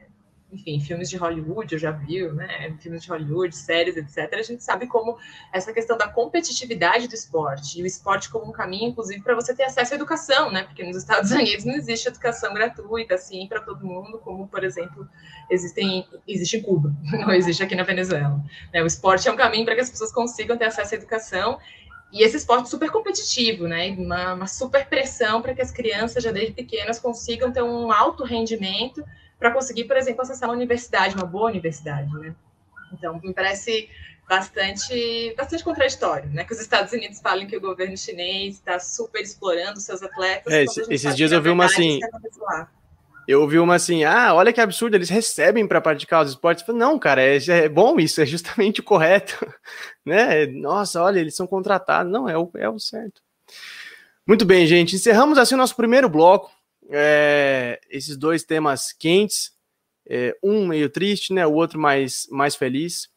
[0.52, 2.74] enfim, filmes de Hollywood, eu já vi, né?
[2.80, 4.32] Filmes de Hollywood, séries, etc.
[4.32, 5.16] A gente sabe como
[5.52, 9.54] essa questão da competitividade do esporte e o esporte como um caminho, inclusive, para você
[9.54, 10.64] ter acesso à educação, né?
[10.64, 15.08] Porque nos Estados Unidos não existe educação gratuita, assim, para todo mundo, como, por exemplo,
[15.48, 18.42] existem, existe em Cuba, não existe aqui na Venezuela.
[18.72, 18.82] Né?
[18.82, 21.58] O esporte é um caminho para que as pessoas consigam ter acesso à educação
[22.12, 23.90] e esse esporte super competitivo, né?
[23.90, 28.24] Uma, uma super pressão para que as crianças, já desde pequenas, consigam ter um alto
[28.24, 29.04] rendimento
[29.40, 32.34] para conseguir, por exemplo, acessar uma universidade, uma boa universidade, né?
[32.92, 33.88] Então, me parece
[34.28, 36.44] bastante, bastante contraditório, né?
[36.44, 40.52] Que os Estados Unidos falem que o governo chinês está super explorando seus atletas.
[40.52, 41.98] É, esses dias eu vi uma assim.
[43.26, 46.64] Eu ouvi uma assim, ah, olha que absurdo, eles recebem para praticar os esportes.
[46.64, 49.38] falei, não, cara, é, é, bom isso, é justamente o correto,
[50.04, 50.46] né?
[50.46, 52.10] Nossa, olha, eles são contratados.
[52.10, 53.22] Não, é o, é o certo.
[54.26, 54.96] Muito bem, gente.
[54.96, 56.50] Encerramos assim o nosso primeiro bloco
[56.90, 59.52] é, esses dois temas quentes,
[60.08, 61.46] é, um meio triste, né?
[61.46, 63.08] O outro mais, mais feliz.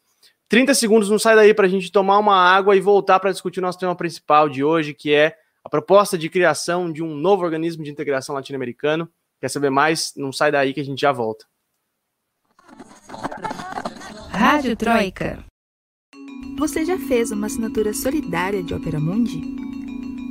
[0.48, 3.58] 30 segundos, não sai daí para a gente tomar uma água e voltar para discutir
[3.58, 7.42] o nosso tema principal de hoje, que é a proposta de criação de um novo
[7.42, 9.10] organismo de integração latino-americano.
[9.40, 10.12] Quer saber mais?
[10.16, 11.44] Não sai daí que a gente já volta.
[14.30, 15.44] Rádio Troika.
[16.58, 19.40] Você já fez uma assinatura solidária de Opera Mundi?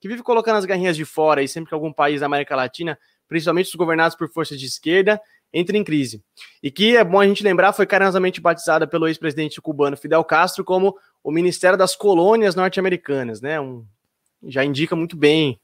[0.00, 2.96] que vive colocando as garrinhas de fora e sempre que algum país da América Latina,
[3.26, 5.20] principalmente os governados por forças de esquerda,
[5.52, 6.22] entra em crise.
[6.62, 10.64] E que, é bom a gente lembrar, foi carinhosamente batizada pelo ex-presidente cubano Fidel Castro
[10.64, 10.94] como
[11.24, 13.60] o Ministério das Colônias Norte-Americanas, né?
[13.60, 13.84] Um
[14.46, 15.60] já indica muito bem.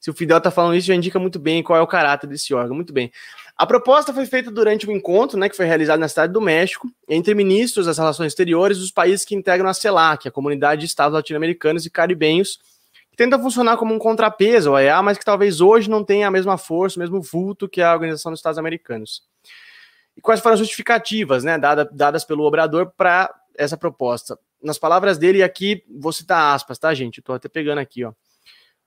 [0.00, 2.52] Se o Fidel está falando isso, já indica muito bem qual é o caráter desse
[2.52, 2.76] órgão.
[2.76, 3.10] Muito bem.
[3.56, 6.88] A proposta foi feita durante um encontro, né, que foi realizado na cidade do México,
[7.08, 11.14] entre ministros das relações exteriores dos países que integram a CELAC, a Comunidade de Estados
[11.14, 12.58] Latino-Americanos e Caribenhos,
[13.10, 16.30] que tenta funcionar como um contrapeso ao EA, mas que talvez hoje não tenha a
[16.30, 19.22] mesma força, o mesmo vulto que a Organização dos Estados Americanos.
[20.16, 21.56] E quais foram as justificativas, né,
[21.92, 24.36] dadas pelo Obrador para essa proposta?
[24.64, 27.18] Nas palavras dele, e aqui vou citar aspas, tá, gente?
[27.18, 28.12] Estou até pegando aqui, ó.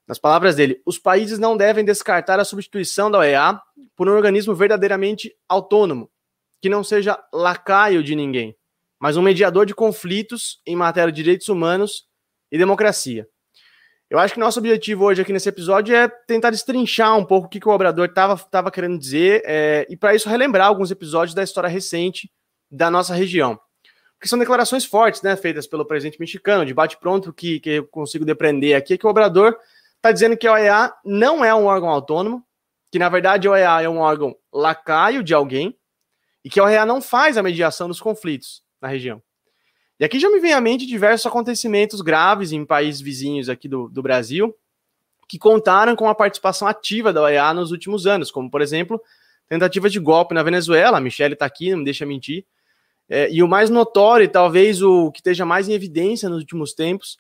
[0.08, 3.60] Nas palavras dele, os países não devem descartar a substituição da OEA
[3.96, 6.10] por um organismo verdadeiramente autônomo,
[6.62, 8.56] que não seja lacaio de ninguém,
[9.00, 12.06] mas um mediador de conflitos em matéria de direitos humanos
[12.52, 13.28] e democracia.
[14.10, 17.50] Eu acho que nosso objetivo hoje aqui nesse episódio é tentar destrinchar um pouco o
[17.50, 21.44] que, que o Obrador estava querendo dizer é, e, para isso, relembrar alguns episódios da
[21.44, 22.32] história recente
[22.72, 23.60] da nossa região
[24.20, 28.26] que são declarações fortes, né, feitas pelo presidente mexicano, debate pronto que, que eu consigo
[28.26, 29.58] depreender aqui, é que o Obrador
[29.96, 32.44] está dizendo que a OEA não é um órgão autônomo,
[32.92, 35.78] que na verdade a OEA é um órgão lacaio de alguém,
[36.44, 39.22] e que a OEA não faz a mediação dos conflitos na região.
[40.00, 43.90] E aqui já me vem à mente diversos acontecimentos graves em países vizinhos aqui do,
[43.90, 44.56] do Brasil,
[45.28, 49.02] que contaram com a participação ativa da OEA nos últimos anos, como, por exemplo,
[49.50, 52.46] tentativas de golpe na Venezuela, a Michelle está aqui, não me deixa mentir,
[53.10, 57.18] é, e o mais notório, talvez o que esteja mais em evidência nos últimos tempos,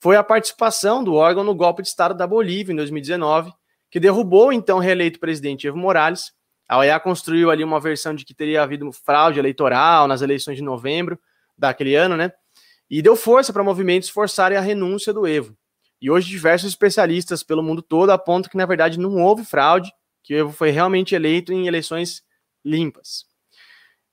[0.00, 3.52] foi a participação do órgão no golpe de Estado da Bolívia em 2019,
[3.90, 6.32] que derrubou o então reeleito presidente Evo Morales.
[6.68, 10.62] A OEA construiu ali uma versão de que teria havido fraude eleitoral nas eleições de
[10.62, 11.18] novembro
[11.56, 12.32] daquele ano, né?
[12.90, 15.56] E deu força para movimentos forçarem a renúncia do Evo.
[16.00, 19.90] E hoje diversos especialistas pelo mundo todo apontam que na verdade não houve fraude,
[20.22, 22.22] que o Evo foi realmente eleito em eleições
[22.64, 23.27] limpas.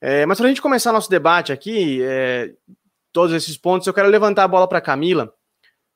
[0.00, 2.52] É, mas para a gente começar nosso debate aqui, é,
[3.12, 5.32] todos esses pontos, eu quero levantar a bola para Camila,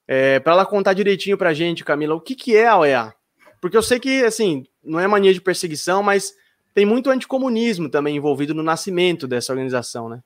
[0.08, 3.14] é, para ela contar direitinho para a gente, Camila, o que, que é a OEA?
[3.60, 6.34] Porque eu sei que, assim, não é mania de perseguição, mas
[6.74, 10.22] tem muito anticomunismo também envolvido no nascimento dessa organização, né?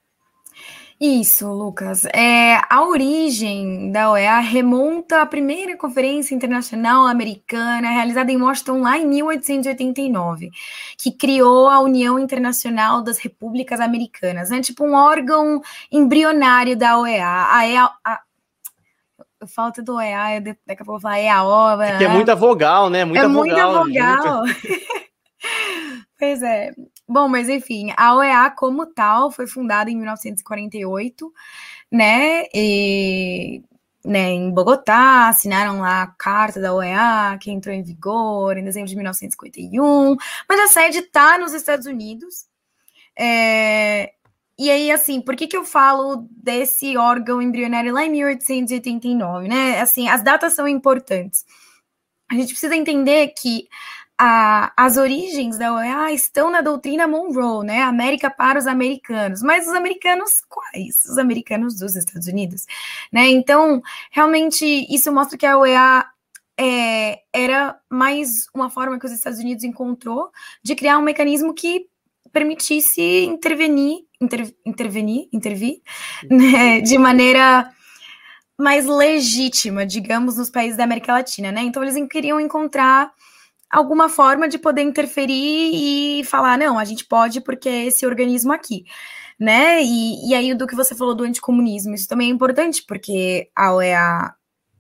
[1.01, 2.05] Isso, Lucas.
[2.07, 8.97] É, a origem da OEA remonta à primeira Conferência Internacional Americana, realizada em Washington lá
[8.97, 10.51] em 1889,
[10.97, 14.61] que criou a União Internacional das Repúblicas Americanas, né?
[14.61, 17.47] Tipo um órgão embrionário da OEA.
[17.51, 18.21] A EA, a,
[19.47, 21.83] falta do EA, daqui a pouco eu vou falar EAO.
[21.83, 23.05] É que é muita vogal, né?
[23.05, 23.85] Muita é vogal.
[23.85, 24.45] Muita vogal.
[26.19, 26.73] pois é.
[27.09, 31.33] Bom, mas enfim, a OEA como tal foi fundada em 1948,
[31.93, 32.45] né?
[32.55, 33.63] E,
[34.05, 38.89] né, em Bogotá, assinaram lá a carta da OEA, que entrou em vigor em dezembro
[38.89, 40.17] de 1951,
[40.49, 42.47] mas a sede está nos Estados Unidos.
[43.19, 44.13] É,
[44.59, 49.81] e aí, assim, por que, que eu falo desse órgão embrionário lá em 1889, né?
[49.81, 51.45] Assim, as datas são importantes.
[52.31, 53.69] A gente precisa entender que
[54.19, 57.83] a, as origens da OEA estão na doutrina Monroe, né?
[57.83, 59.43] América para os americanos.
[59.43, 61.05] Mas os americanos quais?
[61.05, 62.65] Os americanos dos Estados Unidos,
[63.13, 63.29] né?
[63.29, 66.07] Então, realmente, isso mostra que a OEA
[66.59, 70.31] é, era mais uma forma que os Estados Unidos encontrou
[70.63, 71.89] de criar um mecanismo que
[72.33, 75.81] permitisse intervenir, inter, intervenir, intervir,
[76.29, 77.71] né, de maneira
[78.59, 81.63] mais legítima, digamos, nos países da América Latina, né?
[81.63, 83.13] Então eles queriam encontrar
[83.71, 88.53] alguma forma de poder interferir e falar, não, a gente pode porque é esse organismo
[88.53, 88.85] aqui,
[89.39, 89.83] né?
[89.83, 93.75] E, e aí do que você falou do anticomunismo, isso também é importante, porque a
[93.75, 94.35] OEA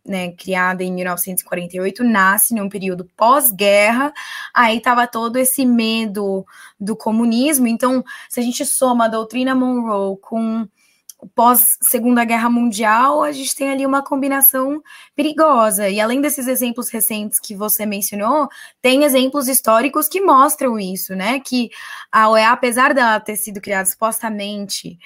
[0.07, 4.13] né, criada em 1948, nasce num período pós-guerra,
[4.53, 6.45] aí estava todo esse medo
[6.79, 7.67] do comunismo.
[7.67, 10.69] Então, se a gente soma a doutrina Monroe com
[11.35, 14.83] pós-segunda guerra mundial, a gente tem ali uma combinação
[15.15, 15.89] perigosa.
[15.89, 18.49] E além desses exemplos recentes que você mencionou,
[18.83, 21.41] tem exemplos históricos que mostram isso, né?
[21.41, 21.71] Que
[22.11, 24.99] a OEA, apesar dela ter sido criada supostamente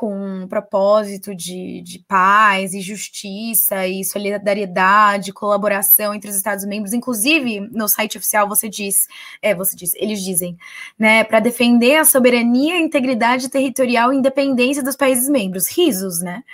[0.00, 6.94] com um propósito de, de paz e justiça e solidariedade, colaboração entre os Estados-membros.
[6.94, 9.06] Inclusive, no site oficial você diz,
[9.42, 10.56] é, você diz, eles dizem,
[10.98, 15.68] né, para defender a soberania, integridade territorial e independência dos países membros.
[15.68, 16.44] Risos, né?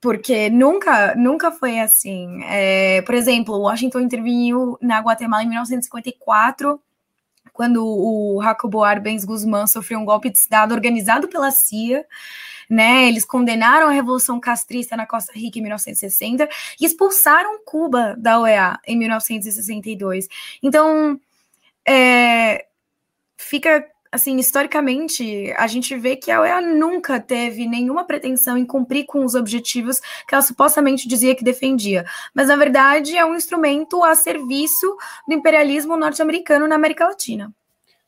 [0.00, 2.42] Porque nunca, nunca foi assim.
[2.42, 6.80] É, por exemplo, Washington interviu na Guatemala em 1954
[7.52, 12.04] quando o Jacobo Arbenz Guzmán sofreu um golpe de Estado organizado pela CIA
[12.68, 13.08] né?
[13.08, 16.48] Eles condenaram a Revolução Castrista na Costa Rica em 1960
[16.80, 20.28] e expulsaram Cuba da OEA em 1962.
[20.62, 21.18] Então,
[21.86, 22.66] é,
[23.36, 29.06] fica assim, historicamente, a gente vê que a OEA nunca teve nenhuma pretensão em cumprir
[29.06, 29.98] com os objetivos
[30.28, 32.06] que ela supostamente dizia que defendia.
[32.32, 34.96] Mas, na verdade, é um instrumento a serviço
[35.26, 37.52] do imperialismo norte-americano na América Latina.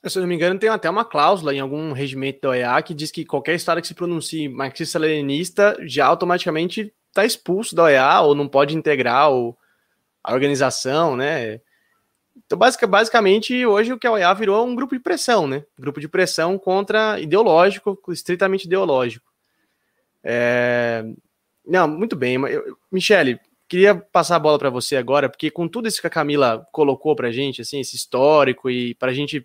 [0.04, 2.94] Se eu não me engano, tem até uma cláusula em algum regimento da OEA que
[2.94, 8.34] diz que qualquer estado que se pronuncie marxista-leninista já automaticamente está expulso da OEA ou
[8.34, 9.28] não pode integrar
[10.22, 11.60] a organização, né?
[12.44, 15.64] Então, basicamente, hoje o que a OEA virou é um grupo de pressão, né?
[15.78, 19.26] Grupo de pressão contra ideológico, estritamente ideológico.
[20.22, 21.04] É...
[21.66, 22.36] Não, muito bem.
[22.92, 26.66] Michele, queria passar a bola para você agora, porque com tudo isso que a Camila
[26.70, 29.44] colocou para gente, assim, esse histórico e para a gente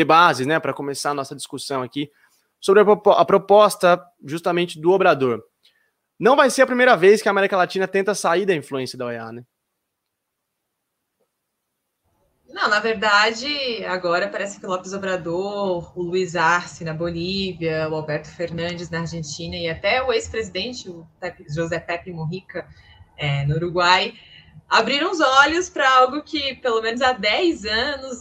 [0.00, 2.10] ter bases, né, para começar a nossa discussão aqui
[2.58, 5.42] sobre a, proposta justamente do Obrador.
[6.18, 9.06] Não vai ser a primeira vez que a América Latina tenta sair da influência da
[9.06, 9.44] OEA, né?
[12.48, 17.94] Não, na verdade, agora parece que o Lopes Obrador, o Luiz Arce na Bolívia, o
[17.94, 21.06] Alberto Fernandes na Argentina e até o ex-presidente, o
[21.48, 22.66] José Pepe Mujica,
[23.16, 24.14] é, no Uruguai,
[24.68, 28.20] abriram os olhos para algo que, pelo menos há 10 anos,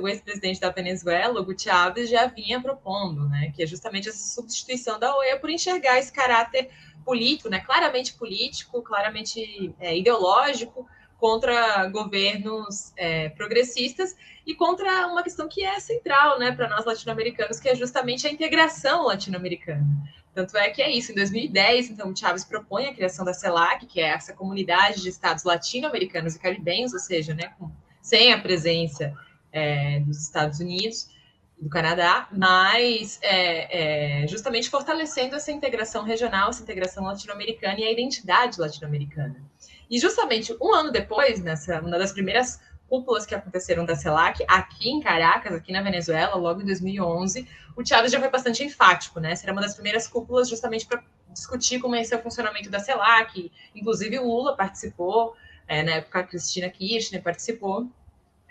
[0.00, 4.98] o ex-presidente da Venezuela, Hugo Chávez, já vinha propondo, né, que é justamente essa substituição
[4.98, 6.70] da OEA por enxergar esse caráter
[7.04, 10.86] político, né, claramente político, claramente é, ideológico,
[11.18, 14.14] contra governos é, progressistas
[14.46, 18.30] e contra uma questão que é central né, para nós latino-americanos, que é justamente a
[18.30, 19.86] integração latino-americana.
[20.34, 23.86] Tanto é que é isso, em 2010, então, o Chávez propõe a criação da CELAC,
[23.86, 27.70] que é essa comunidade de estados latino-americanos e caribenhos, ou seja, né, com,
[28.02, 29.16] sem a presença
[29.56, 31.08] é, dos Estados Unidos,
[31.58, 37.90] do Canadá, mas é, é, justamente fortalecendo essa integração regional, essa integração latino-americana e a
[37.90, 39.36] identidade latino-americana.
[39.90, 44.90] E justamente um ano depois, nessa uma das primeiras cúpulas que aconteceram da CELAC, aqui
[44.90, 49.34] em Caracas, aqui na Venezuela, logo em 2011, o Chávez já foi bastante enfático, né?
[49.34, 53.50] Será uma das primeiras cúpulas justamente para discutir como é esse o funcionamento da CELAC,
[53.74, 55.34] inclusive o Lula participou,
[55.66, 57.90] é, na época a Cristina Kirchner participou,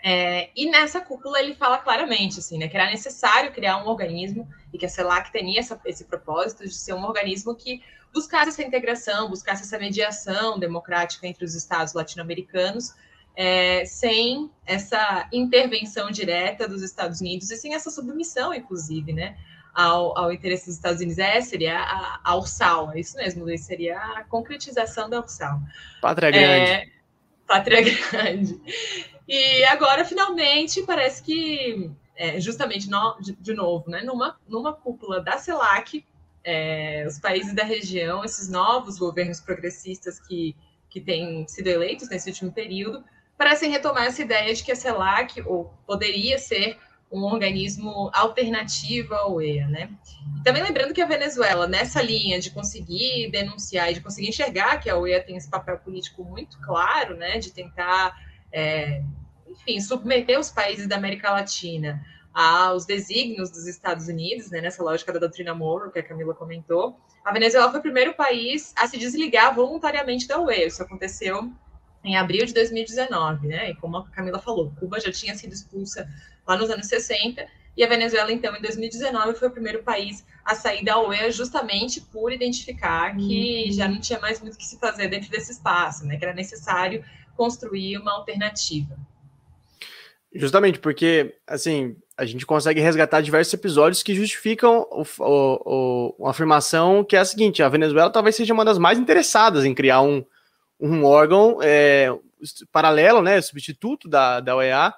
[0.02, 4.48] é, e nessa cúpula ele fala claramente assim, né, que era necessário criar um organismo
[4.72, 7.82] e que a CELAC tinha essa, esse propósito de ser um organismo que
[8.12, 12.94] buscasse essa integração, buscasse essa mediação democrática entre os estados latino-americanos,
[13.36, 19.36] é, sem essa intervenção direta dos Estados Unidos e sem essa submissão, inclusive, né,
[19.74, 21.18] ao, ao interesse dos Estados Unidos.
[21.18, 25.60] É, seria a, a URSAL, é isso mesmo, Luiz, seria a concretização da URSAL.
[26.00, 26.70] Pátria Grande.
[26.70, 26.86] É,
[27.46, 28.60] Pátria Grande.
[29.28, 35.20] E agora, finalmente, parece que é, justamente no, de, de, novo, né, numa, numa cúpula
[35.20, 36.04] da CELAC,
[36.42, 40.54] é, os países da região, esses novos governos progressistas que,
[40.88, 43.04] que têm sido eleitos nesse último período,
[43.36, 46.78] parecem retomar essa ideia de que a CELAC ou poderia ser
[47.10, 49.90] um organismo alternativo ao OEA, né?
[50.38, 54.78] E também lembrando que a Venezuela, nessa linha de conseguir denunciar e de conseguir enxergar
[54.78, 58.16] que a OEA tem esse papel político muito claro, né, de tentar,
[58.52, 59.02] é,
[59.48, 65.12] enfim, submeter os países da América Latina aos desígnios dos Estados Unidos, né, nessa lógica
[65.12, 68.98] da doutrina Monroe, que a Camila comentou, a Venezuela foi o primeiro país a se
[68.98, 70.66] desligar voluntariamente da OEA.
[70.66, 71.50] Isso aconteceu
[72.04, 73.70] em abril de 2019, né?
[73.70, 76.08] E como a Camila falou, Cuba já tinha sido expulsa
[76.46, 80.54] lá nos anos 60, e a Venezuela, então, em 2019, foi o primeiro país a
[80.54, 83.72] sair da OEA justamente por identificar que uhum.
[83.72, 86.16] já não tinha mais muito o que se fazer dentro desse espaço, né?
[86.16, 87.04] Que era necessário
[87.36, 88.96] construir uma alternativa.
[90.34, 96.30] Justamente porque, assim, a gente consegue resgatar diversos episódios que justificam o, o, o, uma
[96.30, 100.00] afirmação que é a seguinte: a Venezuela talvez seja uma das mais interessadas em criar
[100.00, 100.24] um,
[100.80, 102.10] um órgão é,
[102.72, 104.94] paralelo, né, substituto da, da OEA,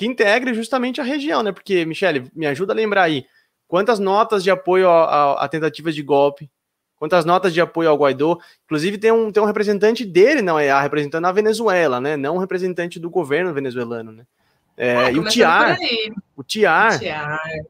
[0.00, 1.52] que integre justamente a região, né?
[1.52, 3.26] Porque, Michele, me ajuda a lembrar aí,
[3.68, 6.50] quantas notas de apoio a, a, a tentativas de golpe,
[6.96, 10.80] quantas notas de apoio ao Guaidó, inclusive tem um, tem um representante dele na OEA,
[10.80, 12.16] representando a Venezuela, né?
[12.16, 14.24] Não um representante do governo venezuelano, né?
[14.74, 15.76] É, ah, e o Tiar,
[16.34, 16.98] o Tiar,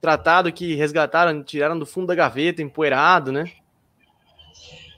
[0.01, 3.51] tratado que resgataram, tiraram do fundo da gaveta, empoeirado, né?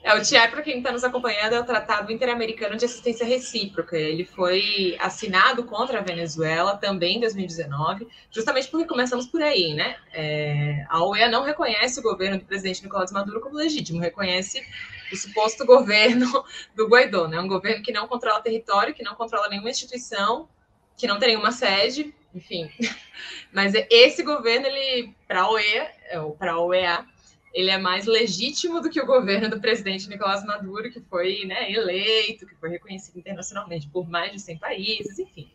[0.03, 3.97] É, o TIAR, para quem está nos acompanhando, é o Tratado Interamericano de Assistência Recíproca.
[3.97, 9.95] Ele foi assinado contra a Venezuela também em 2019, justamente porque começamos por aí, né?
[10.11, 14.61] É, a OEA não reconhece o governo do presidente Nicolás Maduro como legítimo, reconhece
[15.09, 16.43] o suposto governo
[16.75, 17.39] do Guaidó, né?
[17.39, 20.49] Um governo que não controla território, que não controla nenhuma instituição,
[20.97, 22.69] que não tem nenhuma sede, enfim.
[23.53, 25.91] Mas esse governo, ele, para a OEA,
[26.23, 27.05] ou para a OEA,
[27.53, 31.71] ele é mais legítimo do que o governo do presidente Nicolás Maduro, que foi né,
[31.71, 35.47] eleito, que foi reconhecido internacionalmente por mais de 100 países, enfim.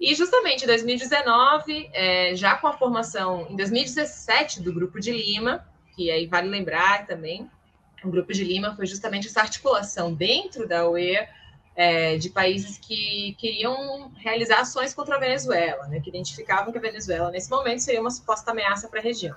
[0.00, 5.68] E justamente em 2019, é, já com a formação em 2017 do Grupo de Lima,
[5.94, 7.50] que aí vale lembrar também,
[8.02, 11.28] o Grupo de Lima foi justamente essa articulação dentro da OEA
[11.76, 16.80] é, de países que queriam realizar ações contra a Venezuela, né, que identificavam que a
[16.80, 19.36] Venezuela, nesse momento, seria uma suposta ameaça para a região.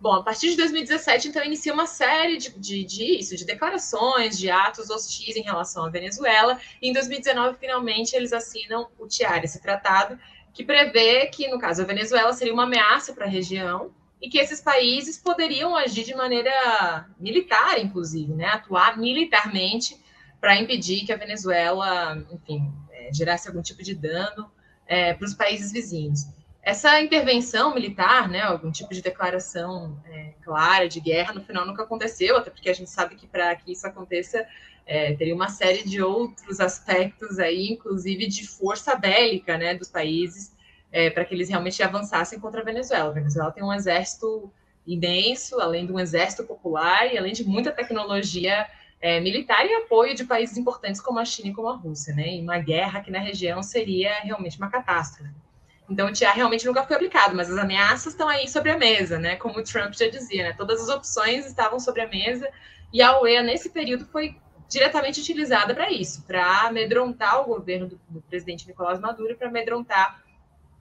[0.00, 4.38] Bom, a partir de 2017, então, inicia uma série de, de, de, isso, de declarações,
[4.38, 6.60] de atos hostis em relação à Venezuela.
[6.80, 10.16] E em 2019, finalmente, eles assinam o TIAR, esse tratado,
[10.54, 14.38] que prevê que, no caso, a Venezuela seria uma ameaça para a região e que
[14.38, 18.46] esses países poderiam agir de maneira militar, inclusive, né?
[18.46, 19.98] atuar militarmente
[20.40, 24.50] para impedir que a Venezuela, enfim, é, gerasse algum tipo de dano
[24.86, 26.24] é, para os países vizinhos.
[26.68, 31.82] Essa intervenção militar, né, algum tipo de declaração é, clara de guerra, no final nunca
[31.82, 34.46] aconteceu, até porque a gente sabe que para que isso aconteça
[34.84, 40.54] é, teria uma série de outros aspectos aí, inclusive de força bélica, né, dos países,
[40.92, 43.08] é, para que eles realmente avançassem contra a Venezuela.
[43.08, 44.52] A Venezuela tem um exército
[44.86, 48.68] imenso, além de um exército popular e além de muita tecnologia
[49.00, 52.34] é, militar e apoio de países importantes como a China e como a Rússia, né?
[52.34, 55.47] E uma guerra aqui na região seria realmente uma catástrofe.
[55.88, 59.18] Então, o TIA realmente nunca foi aplicado, mas as ameaças estão aí sobre a mesa,
[59.18, 59.36] né?
[59.36, 60.52] Como o Trump já dizia, né?
[60.52, 62.48] Todas as opções estavam sobre a mesa
[62.92, 64.36] e a OEA, nesse período, foi
[64.68, 70.22] diretamente utilizada para isso, para amedrontar o governo do, do presidente Nicolás Maduro para amedrontar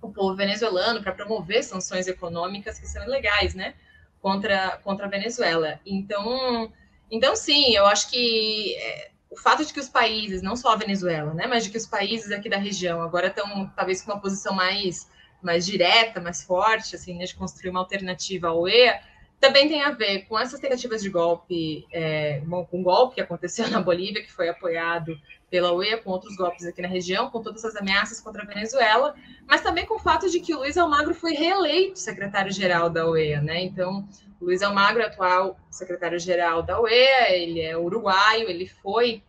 [0.01, 3.75] o povo venezuelano, para promover sanções econômicas que são ilegais, né?
[4.21, 5.79] Contra, contra a Venezuela.
[5.85, 6.71] Então,
[7.09, 10.75] então, sim, eu acho que é, o fato de que os países, não só a
[10.75, 14.19] Venezuela, né, mas de que os países aqui da região agora estão talvez com uma
[14.19, 15.07] posição mais,
[15.41, 18.99] mais direta, mais forte, assim, né, de construir uma alternativa ao OEA,
[19.39, 23.69] também tem a ver com essas tentativas de golpe, é, com o golpe que aconteceu
[23.69, 25.15] na Bolívia, que foi apoiado
[25.51, 29.13] pela OEA, com outros golpes aqui na região, com todas essas ameaças contra a Venezuela,
[29.47, 33.39] mas também com o fato de que o Luiz Almagro foi reeleito secretário-geral da OEA,
[33.39, 33.61] né?
[33.61, 34.09] Então,
[34.41, 39.23] o Luiz Almagro, atual secretário-geral da UEFA, ele é uruguaio, ele foi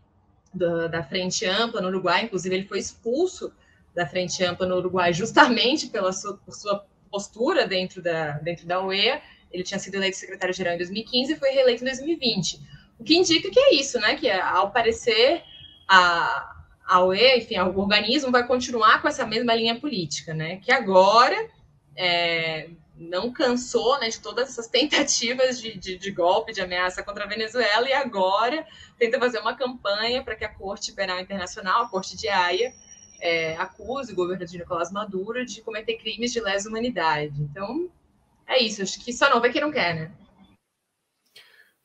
[0.59, 3.53] da, da Frente Ampla no Uruguai, inclusive ele foi expulso
[3.95, 8.85] da Frente Ampla no Uruguai justamente pela sua, por sua postura dentro da, dentro da
[8.85, 9.21] UEA.
[9.51, 12.61] Ele tinha sido eleito secretário-geral em 2015 e foi reeleito em 2020.
[12.99, 14.15] O que indica que é isso, né?
[14.17, 15.43] Que ao parecer
[15.89, 16.55] a,
[16.87, 20.57] a UE, enfim, o organismo vai continuar com essa mesma linha política, né?
[20.57, 21.49] Que agora
[21.97, 22.69] é,
[22.99, 27.29] não cansou né, de todas essas tentativas de, de, de, golpe, de ameaça contra a
[27.29, 28.67] Venezuela, e agora
[28.99, 32.73] tenta fazer uma campanha para que a Corte Penal Internacional, a Corte de Haia,
[33.21, 37.41] é, acuse o governo de Nicolás Maduro de cometer crimes de lesa humanidade.
[37.41, 37.89] Então,
[38.47, 38.83] é isso.
[38.83, 40.13] Acho que só não vê quem não quer, né?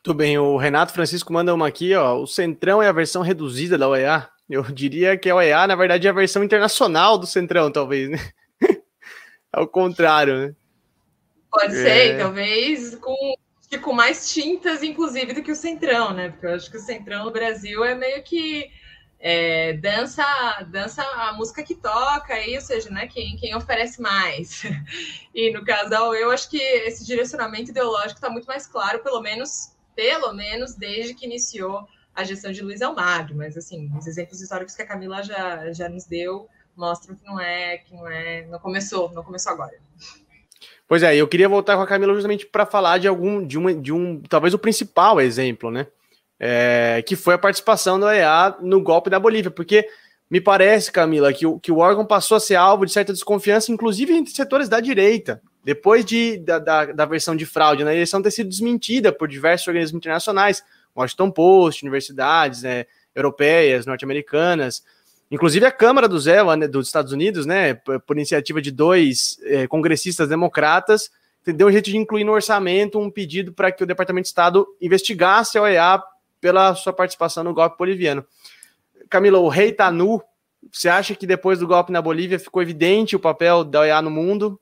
[0.01, 2.18] Tudo bem, o Renato Francisco manda uma aqui, ó.
[2.20, 4.30] O Centrão é a versão reduzida da OEA.
[4.49, 8.18] Eu diria que a OEA, na verdade, é a versão internacional do Centrão, talvez, né?
[9.51, 10.55] Ao contrário, né?
[11.54, 12.18] Pode ser, é...
[12.18, 13.36] talvez com,
[13.80, 16.30] com mais tintas, inclusive, do que o Centrão, né?
[16.30, 18.72] Porque eu acho que o Centrão no Brasil é meio que
[19.20, 20.26] é, dança,
[20.68, 24.64] dança a música que toca, aí, ou seja, né, quem, quem oferece mais.
[25.36, 29.74] E no casal, eu acho que esse direcionamento ideológico está muito mais claro, pelo menos
[29.95, 34.76] pelo menos desde que iniciou a gestão de Luiz Almagro, mas assim, os exemplos históricos
[34.76, 38.60] que a Camila já, já nos deu mostram que não é, que não é, não
[38.60, 39.80] começou, não começou agora.
[40.94, 43.74] Pois é, eu queria voltar com a Camila justamente para falar de algum, de, uma,
[43.74, 45.88] de um, talvez o principal exemplo, né?
[46.39, 49.89] É, que foi a participação da EA no golpe da Bolívia, porque
[50.30, 53.72] me parece, Camila, que o, que o órgão passou a ser alvo de certa desconfiança,
[53.72, 55.41] inclusive entre setores da direita.
[55.64, 59.68] Depois de, da, da, da, versão de fraude na eleição ter sido desmentida por diversos
[59.68, 60.64] organismos internacionais,
[60.96, 62.86] Washington Post, universidades né,
[63.16, 64.84] europeias, norte-americanas,
[65.32, 69.67] inclusive a Câmara do Zé, né, dos Estados Unidos, né, por iniciativa de dois é,
[69.67, 71.09] congressistas democratas,
[71.45, 74.65] deu um jeito de incluir no orçamento um pedido para que o Departamento de Estado
[74.80, 76.01] investigasse a OEA
[76.39, 78.26] pela sua participação no golpe boliviano.
[79.09, 80.21] Camila, o rei tá nu.
[80.71, 84.09] Você acha que depois do golpe na Bolívia ficou evidente o papel da OEA no
[84.09, 84.59] mundo?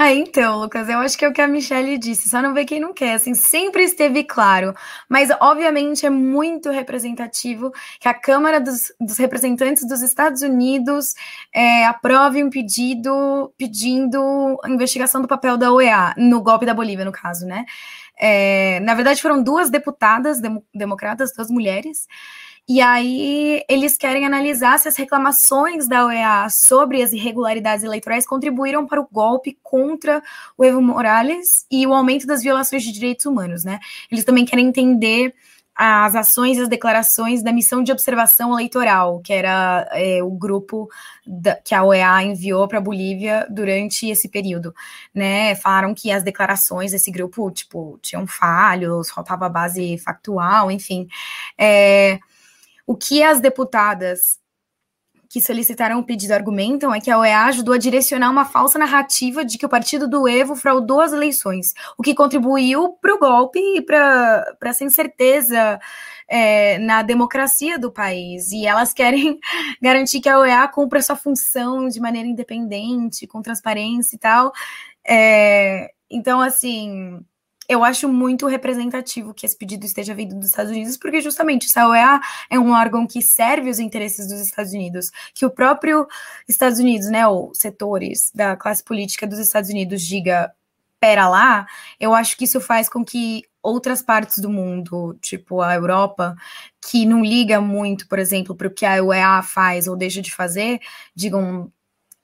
[0.00, 2.64] Ah, então, Lucas, eu acho que é o que a Michelle disse, só não vê
[2.64, 4.72] quem não quer, assim, sempre esteve claro,
[5.08, 11.14] mas obviamente é muito representativo que a Câmara dos, dos Representantes dos Estados Unidos
[11.52, 17.04] é, aprove um pedido pedindo a investigação do papel da OEA, no golpe da Bolívia,
[17.04, 17.64] no caso, né?
[18.20, 22.06] É, na verdade, foram duas deputadas dem democratas, duas mulheres,
[22.68, 28.86] e aí eles querem analisar se as reclamações da OEA sobre as irregularidades eleitorais contribuíram
[28.86, 30.22] para o golpe contra
[30.56, 33.78] o Evo Morales e o aumento das violações de direitos humanos, né?
[34.10, 35.34] Eles também querem entender
[35.74, 40.88] as ações e as declarações da missão de observação eleitoral, que era é, o grupo
[41.24, 44.74] da, que a OEA enviou para a Bolívia durante esse período,
[45.14, 45.54] né?
[45.54, 51.06] Falaram que as declarações desse grupo, tipo, tinham falhos, faltava base factual, enfim.
[51.56, 52.18] É,
[52.88, 54.38] o que as deputadas
[55.28, 59.44] que solicitaram o pedido argumentam é que a OEA ajudou a direcionar uma falsa narrativa
[59.44, 63.58] de que o partido do Evo fraudou as eleições, o que contribuiu para o golpe
[63.58, 65.78] e para essa incerteza
[66.26, 68.52] é, na democracia do país.
[68.52, 69.38] E elas querem
[69.82, 74.50] garantir que a OEA cumpra sua função de maneira independente, com transparência e tal.
[75.06, 77.22] É, então, assim,
[77.68, 81.88] eu acho muito representativo que esse pedido esteja vindo dos Estados Unidos, porque justamente a
[81.88, 86.06] OEA é um órgão que serve os interesses dos Estados Unidos, que o próprio
[86.48, 90.52] Estados Unidos, né, ou setores da classe política dos Estados Unidos diga
[91.00, 91.66] pera lá,
[92.00, 96.34] eu acho que isso faz com que outras partes do mundo, tipo a Europa,
[96.80, 100.34] que não liga muito, por exemplo, para o que a UEA faz ou deixa de
[100.34, 100.80] fazer,
[101.14, 101.70] digam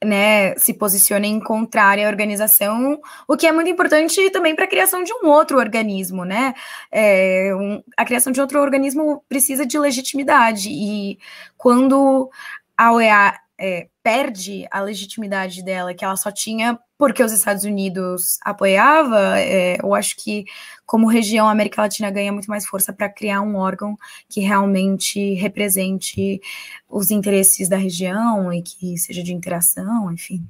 [0.05, 5.02] né, se posicionem contrária à organização, o que é muito importante também para a criação
[5.02, 6.55] de um outro organismo, né?
[6.90, 11.18] É, um, a criação de outro organismo precisa de legitimidade, e
[11.57, 12.30] quando
[12.76, 18.38] a OEA é, perde a legitimidade dela, que ela só tinha porque os Estados Unidos
[18.40, 20.46] apoiava, é, eu acho que
[20.86, 23.94] como região a América Latina ganha muito mais força para criar um órgão
[24.26, 26.40] que realmente represente
[26.88, 30.42] os interesses da região e que seja de interação, enfim.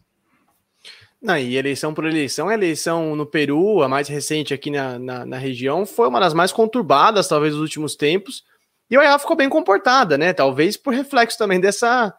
[1.20, 5.26] Não, e eleição por eleição, a eleição no Peru, a mais recente aqui na, na,
[5.26, 8.44] na região, foi uma das mais conturbadas, talvez, dos últimos tempos.
[8.88, 10.32] E o EA ficou bem comportada, né?
[10.32, 12.14] Talvez por reflexo também dessa,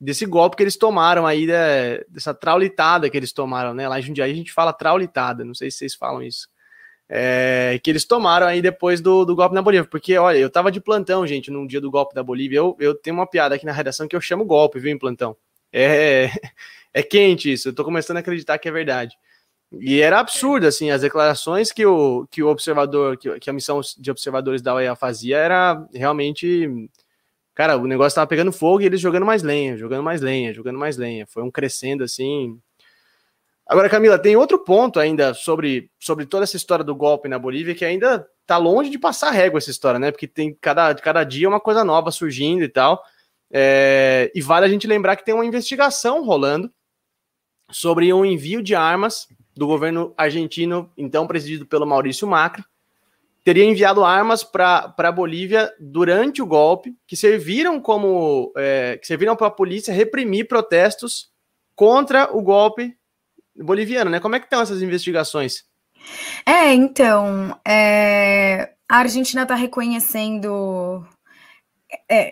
[0.00, 3.88] desse golpe que eles tomaram aí, né, dessa traulitada que eles tomaram, né?
[3.88, 6.48] Lá em Jundiaí a gente fala traulitada, não sei se vocês falam isso.
[7.10, 10.70] É, que eles tomaram aí depois do, do golpe na Bolívia, porque olha, eu tava
[10.70, 12.58] de plantão, gente, num dia do golpe da Bolívia.
[12.58, 15.36] Eu, eu tenho uma piada aqui na redação que eu chamo golpe, viu, em plantão.
[15.72, 16.30] É,
[16.92, 19.16] é quente isso, eu tô começando a acreditar que é verdade.
[19.72, 23.80] E era absurdo, assim, as declarações que o, que o observador, que, que a missão
[23.98, 26.88] de observadores da OEA fazia era realmente
[27.58, 30.78] cara, o negócio tava pegando fogo e eles jogando mais lenha, jogando mais lenha, jogando
[30.78, 31.26] mais lenha.
[31.26, 32.56] Foi um crescendo assim.
[33.66, 37.74] Agora, Camila, tem outro ponto ainda sobre, sobre toda essa história do golpe na Bolívia
[37.74, 40.12] que ainda tá longe de passar régua essa história, né?
[40.12, 43.02] Porque tem cada, cada dia uma coisa nova surgindo e tal.
[43.50, 46.72] É, e vale a gente lembrar que tem uma investigação rolando
[47.72, 52.62] sobre um envio de armas do governo argentino, então presidido pelo Maurício Macri,
[53.48, 59.34] teria enviado armas para a Bolívia durante o golpe, que serviram como é, que serviram
[59.34, 61.30] para a polícia reprimir protestos
[61.74, 62.94] contra o golpe
[63.56, 64.20] boliviano, né?
[64.20, 65.64] Como é que estão essas investigações?
[66.44, 71.06] É, então, é, a Argentina está reconhecendo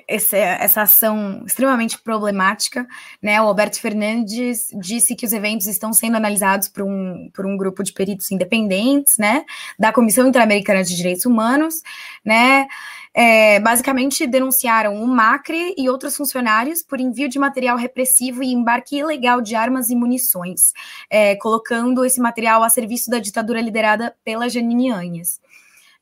[0.08, 2.86] essa, essa ação extremamente problemática,
[3.22, 3.40] né?
[3.40, 7.82] O Alberto Fernandes disse que os eventos estão sendo analisados por um, por um grupo
[7.82, 9.44] de peritos independentes, né?
[9.78, 11.82] Da Comissão Interamericana de Direitos Humanos,
[12.24, 12.66] né?
[13.14, 18.98] É, basicamente denunciaram o Macri e outros funcionários por envio de material repressivo e embarque
[18.98, 20.74] ilegal de armas e munições,
[21.08, 25.40] é, colocando esse material a serviço da ditadura liderada pela Janine Anhes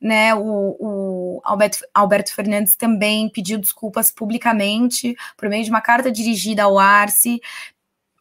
[0.04, 0.34] né?
[0.34, 6.64] O, o Alberto, Alberto Fernandes também pediu desculpas publicamente por meio de uma carta dirigida
[6.64, 7.40] ao Arce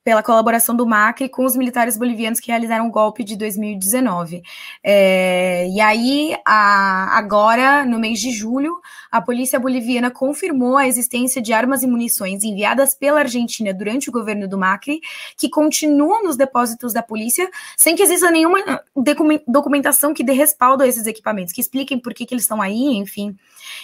[0.02, 4.42] pela colaboração do Macri com os militares bolivianos que realizaram o golpe de 2019.
[4.82, 8.80] É, e aí, a, agora, no mês de julho,
[9.14, 14.12] a polícia boliviana confirmou a existência de armas e munições enviadas pela Argentina durante o
[14.12, 15.02] governo do Macri,
[15.38, 17.48] que continuam nos depósitos da polícia,
[17.78, 18.58] sem que exista nenhuma
[19.48, 22.86] documentação que dê respaldo a esses equipamentos, que expliquem por que, que eles estão aí,
[22.96, 23.38] enfim.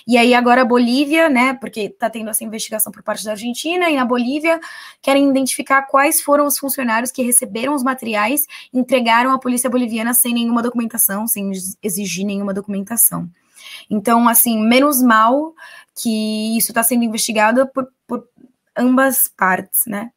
[0.07, 3.88] E aí, agora a Bolívia, né, porque está tendo essa investigação por parte da Argentina,
[3.88, 4.59] e na Bolívia
[4.99, 10.34] querem identificar quais foram os funcionários que receberam os materiais entregaram à polícia boliviana sem
[10.34, 11.51] nenhuma documentação, sem
[11.84, 13.30] exigir nenhuma documentação.
[13.89, 15.53] Então, assim, menos mal
[16.01, 18.28] que isso está sendo investigado por, por
[18.76, 20.11] ambas partes, né?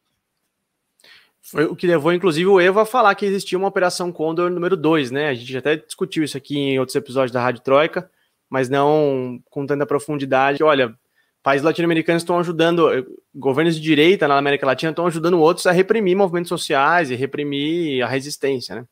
[1.41, 4.77] Foi o que levou, inclusive, o Evo a falar que existia uma Operação Condor número
[4.77, 5.29] 2, né?
[5.29, 8.09] A gente até discutiu isso aqui em outros episódios da Rádio Troika,
[8.49, 10.63] mas não com tanta profundidade.
[10.63, 10.95] Olha,
[11.43, 15.71] países latino-americanos estão ajudando, eh, governos de direita na América Latina estão ajudando outros a
[15.71, 18.85] reprimir movimentos sociais e reprimir a resistência, né?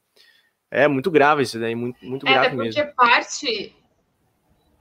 [0.70, 2.96] É muito grave isso daí, muito, muito é, grave até porque mesmo.
[2.96, 3.76] Parte,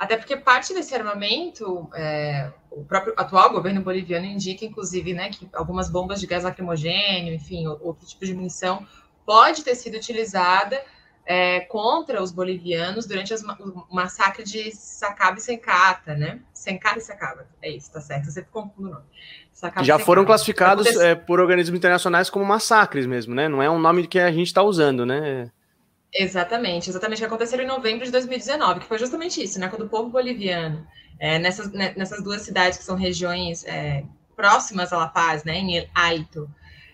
[0.01, 5.47] até porque parte desse armamento, é, o próprio atual governo boliviano indica, inclusive, né, que
[5.53, 8.87] algumas bombas de gás lacrimogênio, enfim, outro tipo de munição
[9.27, 10.83] pode ter sido utilizada
[11.27, 16.41] é, contra os bolivianos durante as, o massacre de Sacaba e Sencata, né?
[16.55, 19.05] Sencata e Sacaba, é isso, tá certo, você confunde o nome.
[19.53, 23.51] Sacaba Já foram classificados é, por organismos internacionais como massacres mesmo, né?
[23.51, 25.51] Não é um nome que a gente está usando, né?
[26.13, 29.69] Exatamente, exatamente, que aconteceu em novembro de 2019, que foi justamente isso, né?
[29.69, 30.87] Quando o povo boliviano,
[31.19, 34.05] é, nessas, né, nessas duas cidades que são regiões é,
[34.35, 35.57] próximas a La Paz, né?
[35.57, 36.51] Em Aito,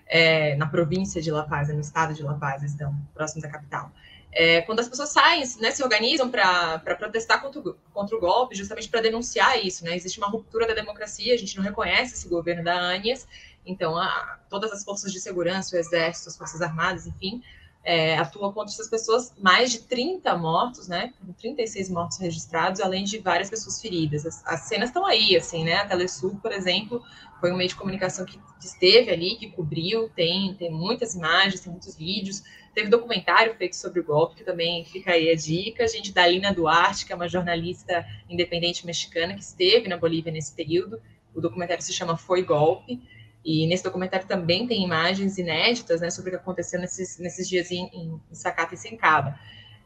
[0.06, 3.90] é, na província de La Paz, no estado de La Paz, estão próximos da capital.
[4.32, 8.54] É, quando as pessoas saem, né, se organizam para protestar contra o, contra o golpe,
[8.54, 9.96] justamente para denunciar isso, né?
[9.96, 13.26] Existe uma ruptura da democracia, a gente não reconhece esse governo da ANIAS,
[13.64, 17.42] então a, todas as forças de segurança, o exército, as forças armadas, enfim,
[17.86, 21.14] é, atuam contra essas pessoas, mais de 30 mortos, né?
[21.38, 24.26] 36 mortos registrados, além de várias pessoas feridas.
[24.26, 25.76] As, as cenas estão aí, assim, né?
[25.76, 27.00] A Telesul, por exemplo,
[27.40, 31.70] foi um meio de comunicação que esteve ali, que cobriu, tem, tem muitas imagens, tem
[31.70, 32.42] muitos vídeos,
[32.76, 35.84] Teve documentário feito sobre o golpe, que também fica aí a dica.
[35.84, 40.30] A gente da Lina Duarte, que é uma jornalista independente mexicana que esteve na Bolívia
[40.30, 41.00] nesse período.
[41.34, 43.00] O documentário se chama Foi Golpe.
[43.46, 47.70] E nesse documentário também tem imagens inéditas né, sobre o que aconteceu nesses, nesses dias
[47.70, 49.38] em, em, Sacata e Sencaba.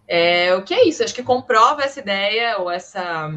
[0.09, 1.05] É, o que é isso?
[1.05, 3.31] Acho que comprova essa ideia ou essa,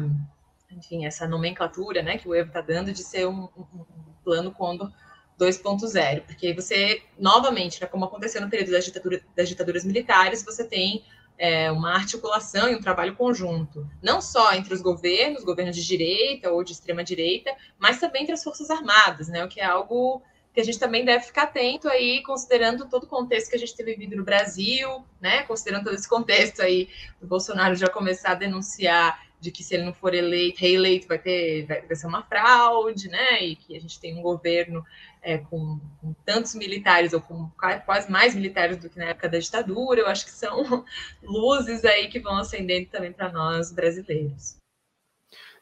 [0.70, 3.84] enfim, essa nomenclatura né, que o Evo está dando de ser um, um,
[4.24, 4.90] plano quando
[5.38, 10.66] 2.0, porque você, novamente, né, como aconteceu no período das, ditadura, das ditaduras militares, você
[10.66, 11.04] tem
[11.38, 16.50] é, uma articulação e um trabalho conjunto, não só entre os governos, governos de direita
[16.50, 20.22] ou de extrema direita, mas também entre as forças armadas, né, o que é algo
[20.52, 23.74] que a gente também deve ficar atento aí, considerando todo o contexto que a gente
[23.74, 26.88] tem vivido no Brasil, né, considerando todo esse contexto aí,
[27.20, 31.18] o Bolsonaro já começar a denunciar de que se ele não for eleito, reeleito, vai
[31.18, 33.44] ter vai ser uma fraude, né?
[33.44, 34.82] E que a gente tem um governo
[35.24, 37.50] é, com, com, tantos militares, ou com
[37.84, 40.84] quase mais militares do que na época da ditadura, eu acho que são
[41.22, 44.56] luzes aí que vão acendendo também para nós brasileiros.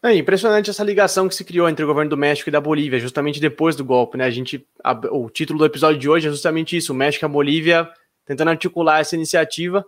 [0.02, 2.98] É impressionante essa ligação que se criou entre o governo do México e da Bolívia,
[2.98, 4.24] justamente depois do golpe, né?
[4.24, 7.26] A gente, a, o título do episódio de hoje é justamente isso: o México e
[7.26, 7.88] a Bolívia
[8.26, 9.86] tentando articular essa iniciativa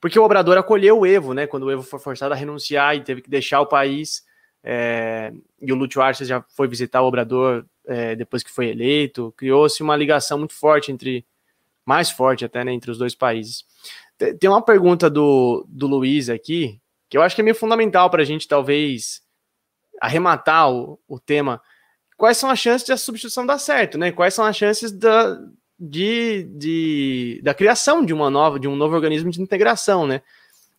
[0.00, 1.46] porque o Obrador acolheu o Evo, né?
[1.46, 4.22] Quando o Evo foi forçado a renunciar e teve que deixar o país.
[4.62, 9.32] É, e o Lúcio Arces já foi visitar o Obrador é, depois que foi eleito.
[9.36, 11.24] Criou-se uma ligação muito forte entre.
[11.84, 12.72] Mais forte até, né?
[12.72, 13.64] Entre os dois países.
[14.40, 18.22] Tem uma pergunta do, do Luiz aqui, que eu acho que é meio fundamental para
[18.22, 19.22] a gente, talvez,
[20.00, 21.60] arrematar o, o tema.
[22.16, 24.10] Quais são as chances de a substituição dar certo, né?
[24.10, 25.38] Quais são as chances da,
[25.78, 30.22] de, de, da criação de uma nova, de um novo organismo de integração, né?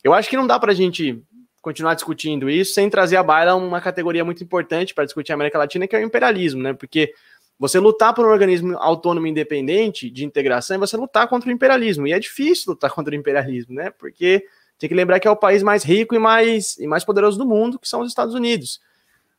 [0.04, 1.24] Eu acho que não dá para a gente
[1.68, 5.58] continuar discutindo isso sem trazer a baila uma categoria muito importante para discutir a América
[5.58, 6.72] Latina, que é o imperialismo, né?
[6.72, 7.14] Porque
[7.60, 12.08] você lutar por um organismo autônomo independente de integração é você lutar contra o imperialismo.
[12.08, 13.90] E é difícil lutar contra o imperialismo, né?
[13.90, 14.46] Porque
[14.80, 17.46] tem que lembrar que é o país mais rico e mais, e mais poderoso do
[17.46, 18.80] mundo, que são os Estados Unidos.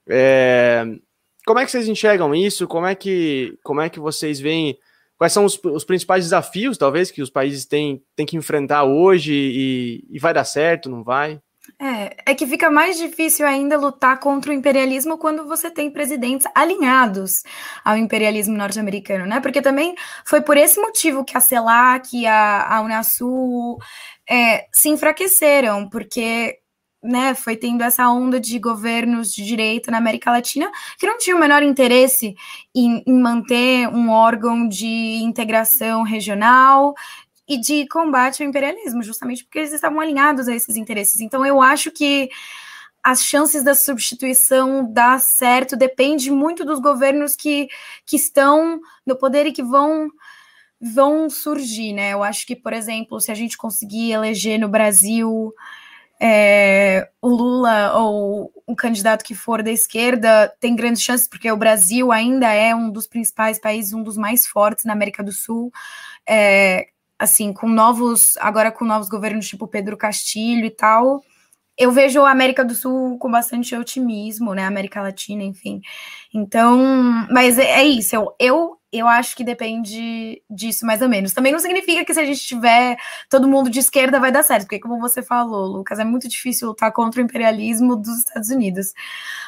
[0.06, 0.84] É...
[1.46, 2.68] Como é que vocês enxergam isso?
[2.68, 4.78] Como é que, como é que vocês veem?
[5.16, 9.32] Quais são os, os principais desafios, talvez, que os países têm, têm que enfrentar hoje
[9.32, 11.40] e, e vai dar certo, não vai?
[11.80, 16.44] É, é que fica mais difícil ainda lutar contra o imperialismo quando você tem presidentes
[16.52, 17.44] alinhados
[17.84, 19.38] ao imperialismo norte-americano, né?
[19.40, 23.78] Porque também foi por esse motivo que a CELAC a, a Unasul
[24.28, 26.58] é, se enfraqueceram, porque
[27.00, 30.68] né, foi tendo essa onda de governos de direita na América Latina
[30.98, 32.34] que não tinha o menor interesse
[32.74, 36.92] em, em manter um órgão de integração regional
[37.48, 41.20] e de combate ao imperialismo, justamente porque eles estavam alinhados a esses interesses.
[41.20, 42.28] Então, eu acho que
[43.02, 47.68] as chances da substituição dar certo depende muito dos governos que,
[48.04, 50.10] que estão no poder e que vão
[50.80, 52.12] vão surgir, né?
[52.12, 55.52] Eu acho que, por exemplo, se a gente conseguir eleger no Brasil
[56.20, 61.56] é, o Lula ou o candidato que for da esquerda, tem grandes chances, porque o
[61.56, 65.72] Brasil ainda é um dos principais países, um dos mais fortes na América do Sul.
[66.28, 66.88] É,
[67.18, 71.22] assim, com novos, agora com novos governos tipo Pedro Castilho e tal,
[71.78, 74.64] eu vejo a América do Sul com bastante otimismo, né?
[74.64, 75.80] América Latina, enfim.
[76.34, 76.78] Então,
[77.30, 78.16] mas é, é isso.
[78.16, 81.32] Eu, eu, eu acho que depende disso, mais ou menos.
[81.32, 82.96] Também não significa que se a gente tiver
[83.30, 86.68] todo mundo de esquerda vai dar certo, porque, como você falou, Lucas, é muito difícil
[86.68, 88.92] lutar contra o imperialismo dos Estados Unidos.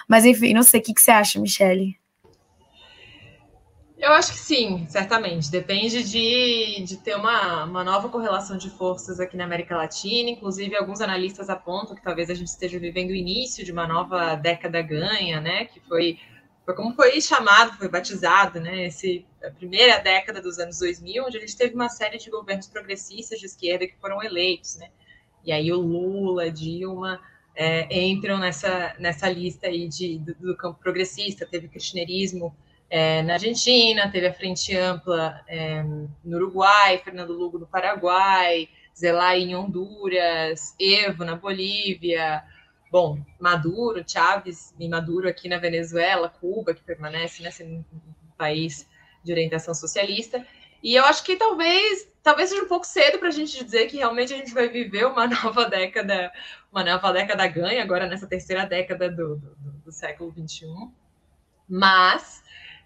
[0.08, 1.99] Mas, enfim, não sei o que, que você acha, Michele.
[4.01, 5.51] Eu acho que sim, certamente.
[5.51, 10.30] Depende de, de ter uma, uma nova correlação de forças aqui na América Latina.
[10.30, 14.36] Inclusive, alguns analistas apontam que talvez a gente esteja vivendo o início de uma nova
[14.36, 15.66] década ganha, né?
[15.66, 16.18] Que foi,
[16.64, 18.86] foi como foi chamado, foi batizado, né?
[18.86, 22.68] Esse, a primeira década dos anos 2000, onde a gente teve uma série de governos
[22.68, 24.88] progressistas de esquerda que foram eleitos, né?
[25.44, 27.20] E aí o Lula, Dilma,
[27.55, 31.44] é, entram nessa, nessa lista aí de, do, do campo progressista.
[31.44, 32.57] Teve o kirchnerismo
[32.91, 38.68] é, na Argentina, teve a Frente Ampla é, no Uruguai, Fernando Lugo no Paraguai,
[38.99, 42.43] Zelay em Honduras, Evo na Bolívia,
[42.91, 48.88] bom, Maduro, Chávez e Maduro aqui na Venezuela, Cuba, que permanece né, sendo um país
[49.22, 50.45] de orientação socialista.
[50.82, 53.99] E eu acho que talvez, talvez seja um pouco cedo para a gente dizer que
[53.99, 56.32] realmente a gente vai viver uma nova década,
[56.72, 60.66] uma nova década ganha agora nessa terceira década do, do, do século XXI.
[61.68, 62.39] Mas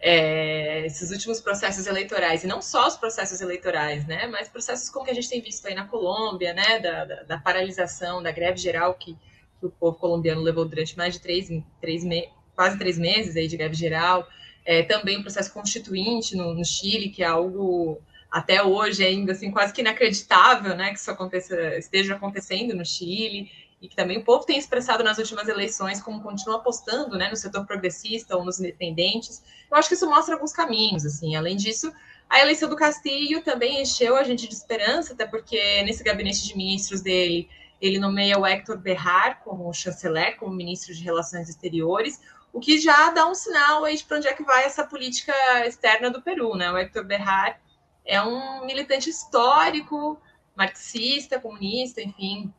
[0.07, 5.07] é, esses últimos processos eleitorais, e não só os processos eleitorais, né, mas processos como
[5.07, 8.59] que a gente tem visto aí na Colômbia, né, da, da, da paralisação, da greve
[8.59, 9.15] geral que,
[9.59, 11.49] que, o povo colombiano levou durante mais de três,
[11.81, 14.29] três me, quase três meses aí de greve geral,
[14.67, 17.99] é, também o processo constituinte no, no, Chile, que é algo
[18.31, 23.51] até hoje ainda assim quase que inacreditável, né, que isso aconteça, esteja acontecendo no Chile
[23.85, 27.37] e que também o povo tem expressado nas últimas eleições como continua apostando né, no
[27.37, 29.43] setor progressista ou nos independentes.
[29.71, 31.05] Eu acho que isso mostra alguns caminhos.
[31.05, 31.37] assim.
[31.37, 31.93] Além disso,
[32.31, 36.57] a eleição do Castilho também encheu a gente de esperança, até porque nesse gabinete de
[36.57, 37.47] ministros dele,
[37.79, 42.23] ele nomeia o Héctor Berrar como chanceler, como ministro de Relações Exteriores,
[42.55, 45.35] o que já dá um sinal aí de para onde é que vai essa política
[45.67, 46.57] externa do Peru.
[46.57, 46.73] Né?
[46.73, 47.61] O Héctor Berrar
[48.03, 50.19] é um militante histórico,
[50.57, 52.51] marxista, comunista, enfim,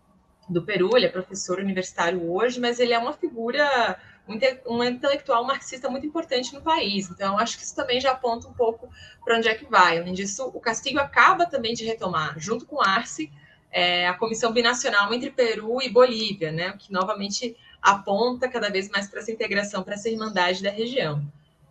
[0.47, 3.99] do Peru, ele é professor universitário hoje, mas ele é uma figura,
[4.67, 7.09] um intelectual marxista muito importante no país.
[7.09, 8.89] Então, acho que isso também já aponta um pouco
[9.23, 9.97] para onde é que vai.
[9.97, 13.31] Além disso, o Castilho acaba também de retomar, junto com Arce,
[13.71, 19.07] é, a comissão binacional entre Peru e Bolívia, né, que novamente aponta cada vez mais
[19.07, 21.21] para essa integração, para essa irmandade da região.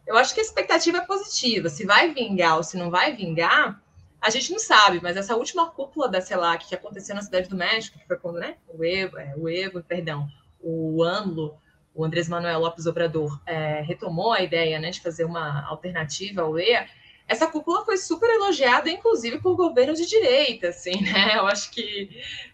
[0.06, 1.68] Eu acho que a expectativa é positiva.
[1.70, 3.80] Se vai vingar ou se não vai vingar,
[4.24, 7.56] a gente não sabe, mas essa última cúpula da CELAC que aconteceu na Cidade do
[7.56, 10.26] México, que foi quando né, o Evo, é, o Evo, perdão,
[10.58, 11.58] o AMLO,
[11.94, 16.58] o Andrés Manuel Lopes Obrador, é, retomou a ideia né, de fazer uma alternativa ao
[16.58, 16.88] EA,
[17.28, 21.36] essa cúpula foi super elogiada, inclusive por governos de direita, assim, né?
[21.36, 22.10] Eu acho que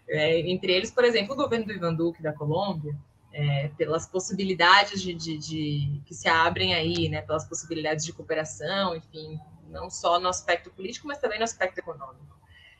[0.07, 2.95] é, entre eles, por exemplo, o governo do Ivan Duque da Colômbia,
[3.33, 7.21] é, pelas possibilidades de, de, de, que se abrem aí, né?
[7.21, 12.31] Pelas possibilidades de cooperação, enfim, não só no aspecto político, mas também no aspecto econômico.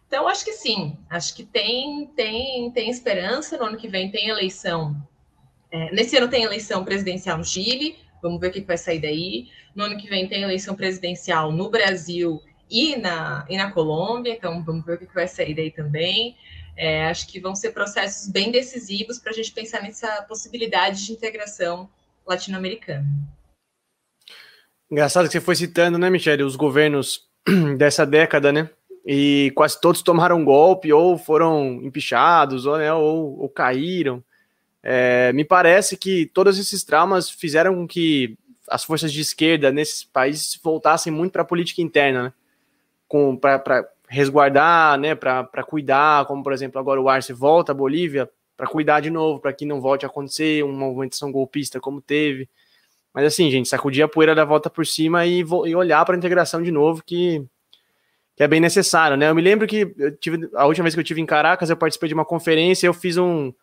[0.07, 3.57] Então, acho que sim, acho que tem, tem, tem esperança.
[3.57, 4.95] No ano que vem tem eleição.
[5.71, 9.47] É, nesse ano tem eleição presidencial no Chile, vamos ver o que vai sair daí.
[9.73, 14.61] No ano que vem tem eleição presidencial no Brasil e na, e na Colômbia, então
[14.63, 16.35] vamos ver o que vai sair daí também.
[16.75, 21.11] É, acho que vão ser processos bem decisivos para a gente pensar nessa possibilidade de
[21.11, 21.89] integração
[22.25, 23.05] latino-americana.
[24.89, 27.27] Engraçado que você foi citando, né, Michele, os governos
[27.77, 28.69] dessa década, né?
[29.05, 34.23] E quase todos tomaram golpe, ou foram empichados, ou, né, ou, ou caíram.
[34.83, 40.03] É, me parece que todos esses traumas fizeram com que as forças de esquerda nesses
[40.03, 42.33] países voltassem muito para a política interna, né?
[43.39, 45.15] Para resguardar, né?
[45.15, 49.39] Para cuidar, como por exemplo agora o Arce volta à Bolívia para cuidar de novo,
[49.39, 52.47] para que não volte a acontecer uma movimentação golpista como teve.
[53.13, 56.17] Mas assim, gente, sacudir a poeira da volta por cima e, e olhar para a
[56.17, 57.43] integração de novo, que,
[58.35, 59.29] que é bem necessário, né?
[59.29, 61.77] Eu me lembro que eu tive, a última vez que eu tive em Caracas, eu
[61.77, 63.53] participei de uma conferência, eu fiz um,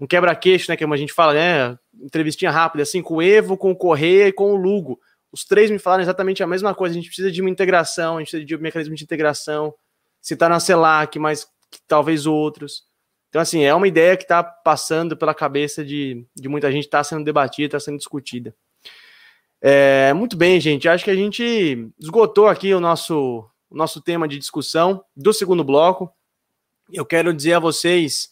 [0.00, 0.76] um quebra-queixo, né?
[0.76, 1.78] Que a gente fala, né?
[2.02, 4.98] Entrevistinha rápida, assim, com o Evo, com o Correia e com o Lugo.
[5.30, 6.92] Os três me falaram exatamente a mesma coisa.
[6.92, 9.72] A gente precisa de uma integração, a gente precisa de um mecanismo de integração.
[10.20, 11.48] Se tá na CELAC, mas
[11.86, 12.84] talvez outros.
[13.28, 17.02] Então, assim, é uma ideia que está passando pela cabeça de, de muita gente, está
[17.02, 18.54] sendo debatida, está sendo discutida.
[19.60, 20.88] É, muito bem, gente.
[20.88, 25.62] Acho que a gente esgotou aqui o nosso, o nosso tema de discussão do segundo
[25.62, 26.12] bloco.
[26.92, 28.30] Eu quero dizer a vocês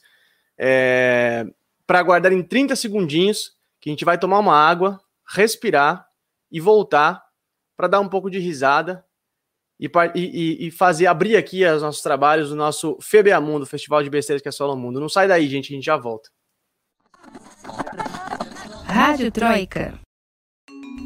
[0.58, 1.46] é,
[1.86, 6.08] para aguardar em 30 segundinhos que a gente vai tomar uma água, respirar
[6.50, 7.24] e voltar
[7.76, 9.04] para dar um pouco de risada
[9.78, 14.10] e, e, e, fazer abrir aqui os nossos trabalhos do nosso FBA Mundo, Festival de
[14.10, 15.00] Besteiras que é só no mundo.
[15.00, 16.28] Não sai daí, gente, a gente já volta.
[18.84, 19.96] Rádio Troika.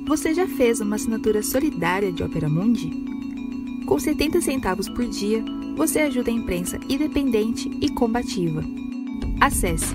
[0.06, 2.90] Você já fez uma assinatura solidária de Opera Mundi?
[3.86, 5.44] Com 70 centavos por dia,
[5.76, 8.62] você ajuda a imprensa independente e combativa.
[9.40, 9.94] Acesse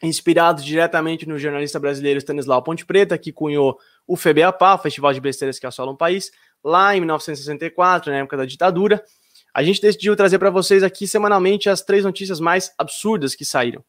[0.02, 5.22] inspirado diretamente no jornalista brasileiro Stanislau Ponte Preta, que cunhou o FBAPA, o Festival de
[5.22, 6.32] Besteiras que assola um país,
[6.64, 9.04] lá em 1964, na época da ditadura.
[9.54, 13.86] A gente decidiu trazer para vocês aqui semanalmente as três notícias mais absurdas que saíram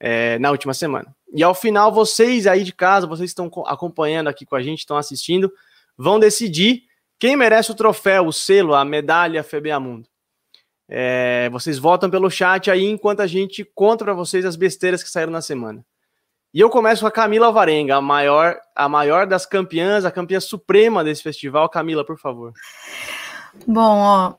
[0.00, 1.14] é, na última semana.
[1.32, 4.96] E ao final, vocês aí de casa, vocês estão acompanhando aqui com a gente, estão
[4.96, 5.52] assistindo,
[5.96, 6.84] vão decidir
[7.18, 10.08] quem merece o troféu, o selo, a medalha FBA Mundo.
[10.88, 15.10] É, vocês votam pelo chat aí enquanto a gente conta para vocês as besteiras que
[15.10, 15.84] saíram na semana.
[16.52, 20.40] E eu começo com a Camila Varenga, a maior, a maior das campeãs, a campeã
[20.40, 21.68] suprema desse festival.
[21.68, 22.52] Camila, por favor.
[23.66, 24.34] Bom, ó,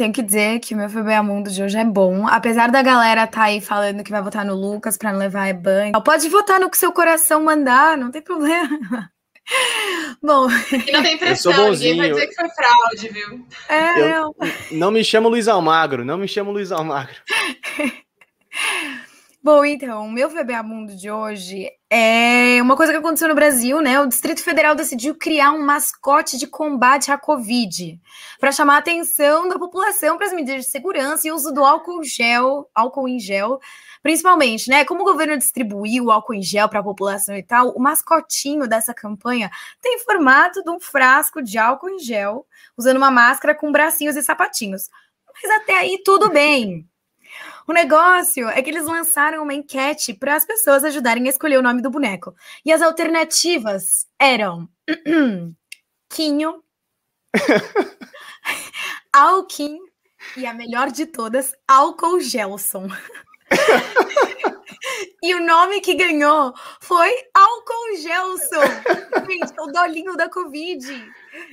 [0.00, 2.26] tenho que dizer que o meu FBA Mundo de hoje é bom.
[2.26, 5.92] Apesar da galera tá aí falando que vai votar no Lucas para não levar banho.
[6.02, 9.10] Pode votar no que seu coração mandar, não tem problema.
[10.22, 10.48] Bom.
[10.86, 13.46] E não tem pressão, ninguém vai dizer que foi fraude, viu?
[13.68, 14.34] É, eu,
[14.70, 17.16] não me chamo Luiz Almagro, não me chamo Luiz Almagro.
[19.42, 23.80] Bom, então, o meu VBA Mundo de hoje é uma coisa que aconteceu no Brasil,
[23.80, 23.98] né?
[23.98, 27.98] O Distrito Federal decidiu criar um mascote de combate à Covid
[28.38, 32.04] para chamar a atenção da população para as medidas de segurança e uso do álcool
[32.04, 33.58] gel, álcool em gel,
[34.02, 34.84] principalmente, né?
[34.84, 38.68] Como o governo distribuiu o álcool em gel para a população e tal, o mascotinho
[38.68, 43.72] dessa campanha tem formato de um frasco de álcool em gel, usando uma máscara com
[43.72, 44.90] bracinhos e sapatinhos.
[45.42, 46.89] Mas até aí tudo bem.
[47.66, 51.62] O negócio é que eles lançaram uma enquete para as pessoas ajudarem a escolher o
[51.62, 52.34] nome do boneco.
[52.64, 54.68] E as alternativas eram
[56.08, 56.62] Quinho,
[59.12, 59.78] Alquim
[60.36, 62.88] e a melhor de todas, Álcool Gelson.
[65.22, 69.26] e o nome que ganhou foi Álcool Gelson.
[69.28, 70.86] Gente, o dolinho da Covid.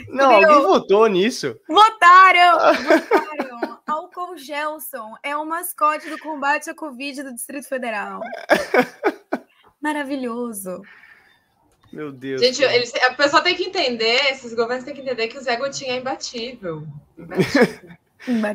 [0.09, 0.51] Não, ganhou.
[0.51, 1.59] alguém votou nisso.
[1.67, 2.57] Votaram!
[2.83, 3.79] Votaram.
[3.85, 8.21] Álcool Gelson é o mascote do combate à Covid do Distrito Federal.
[9.81, 10.81] Maravilhoso.
[11.91, 12.41] Meu Deus.
[12.41, 15.55] Gente, eles, a pessoa tem que entender, esses governos têm que entender que o Zé
[15.55, 16.85] Gotinha é imbatível.
[17.17, 17.97] Imbatível.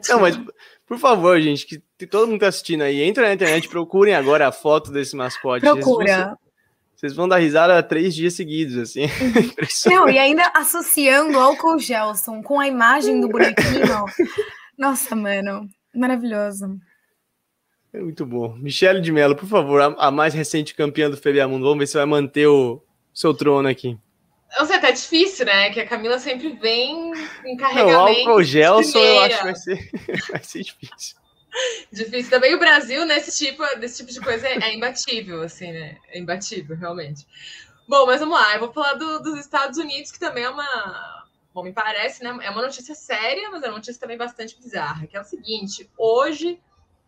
[0.08, 0.40] Não, mas,
[0.86, 1.66] por favor, gente,
[1.98, 5.64] que todo mundo tá assistindo aí, entra na internet, procurem agora a foto desse mascote.
[5.64, 6.36] Procura.
[7.02, 9.06] Vocês vão dar risada três dias seguidos, assim.
[9.90, 14.04] Não, e ainda associando álcool Gelson com a imagem do bonequinho.
[14.78, 16.78] Nossa, mano, maravilhoso.
[17.92, 18.54] É muito bom.
[18.54, 21.86] Michele de Mello, por favor, a, a, mais recente campeã do FBA Mundo, vamos ver
[21.88, 22.80] se vai manter o
[23.12, 23.98] seu trono aqui.
[24.58, 25.70] Não sei, tá difícil, né?
[25.70, 27.12] Que a Camila sempre vem
[27.44, 27.92] em carregamento.
[27.92, 29.90] Não, o álcool Gelson eu acho que vai ser,
[30.30, 31.16] vai ser difícil.
[31.90, 32.30] Difícil.
[32.30, 35.98] Também o Brasil, nesse tipo, desse tipo de coisa, é, é imbatível, assim, né?
[36.08, 37.26] É imbatível, realmente.
[37.86, 41.26] Bom, mas vamos lá, eu vou falar do, dos Estados Unidos, que também é uma.
[41.52, 42.30] Bom, me parece, né?
[42.42, 45.90] É uma notícia séria, mas é uma notícia também bastante bizarra, que é o seguinte:
[45.98, 46.58] hoje,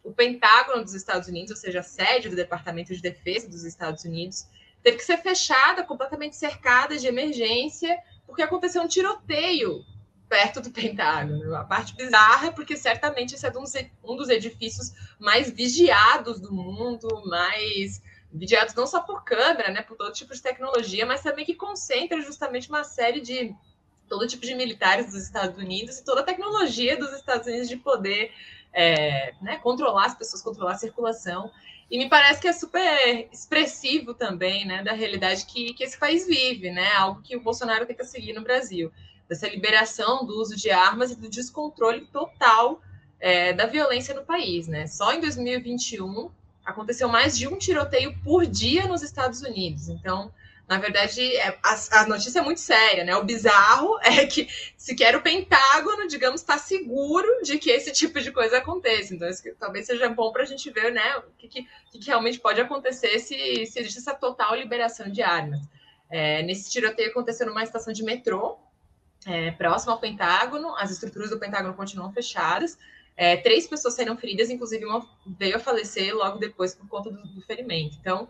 [0.03, 4.05] o Pentágono dos Estados Unidos, ou seja, a sede do Departamento de Defesa dos Estados
[4.05, 4.47] Unidos,
[4.85, 9.83] teve que ser fechada, completamente cercada de emergência, porque aconteceu um tiroteio
[10.29, 11.55] perto do Pentágono.
[11.57, 13.53] A parte bizarra é porque certamente esse é
[14.05, 19.97] um dos edifícios mais vigiados do mundo, mais vigiados não só por câmera, né, por
[19.97, 23.55] todo tipo de tecnologia, mas também que concentra justamente uma série de
[24.07, 27.77] todo tipo de militares dos Estados Unidos e toda a tecnologia dos Estados Unidos de
[27.77, 28.33] poder
[28.75, 31.51] é, né, controlar as pessoas, controlar a circulação.
[31.91, 36.27] E me parece que é super expressivo também né, da realidade que, que esse país
[36.27, 36.93] vive, né?
[36.95, 38.91] Algo que o Bolsonaro tenta seguir no Brasil.
[39.29, 42.81] Dessa liberação do uso de armas e do descontrole total
[43.21, 44.67] é, da violência no país.
[44.67, 44.87] Né?
[44.87, 46.31] Só em 2021
[46.65, 49.89] aconteceu mais de um tiroteio por dia nos Estados Unidos.
[49.89, 50.33] Então,
[50.67, 53.15] na verdade, é, a, a, notícia é muito séria, né?
[53.17, 58.33] O bizarro é que sequer o Pentágono, digamos, está seguro de que esse tipo de
[58.33, 59.15] coisa aconteça.
[59.15, 62.41] Então, isso talvez seja bom para a gente ver, né, o que, que, que, realmente
[62.41, 65.61] pode acontecer se, se existe essa total liberação de armas.
[66.11, 68.59] É, nesse tiroteio aconteceu numa estação de metrô,
[69.27, 72.79] é, próximo ao Pentágono, as estruturas do Pentágono continuam fechadas.
[73.17, 77.23] É, três pessoas saíram feridas, inclusive uma veio a falecer logo depois por conta do,
[77.23, 77.97] do ferimento.
[78.01, 78.29] Então,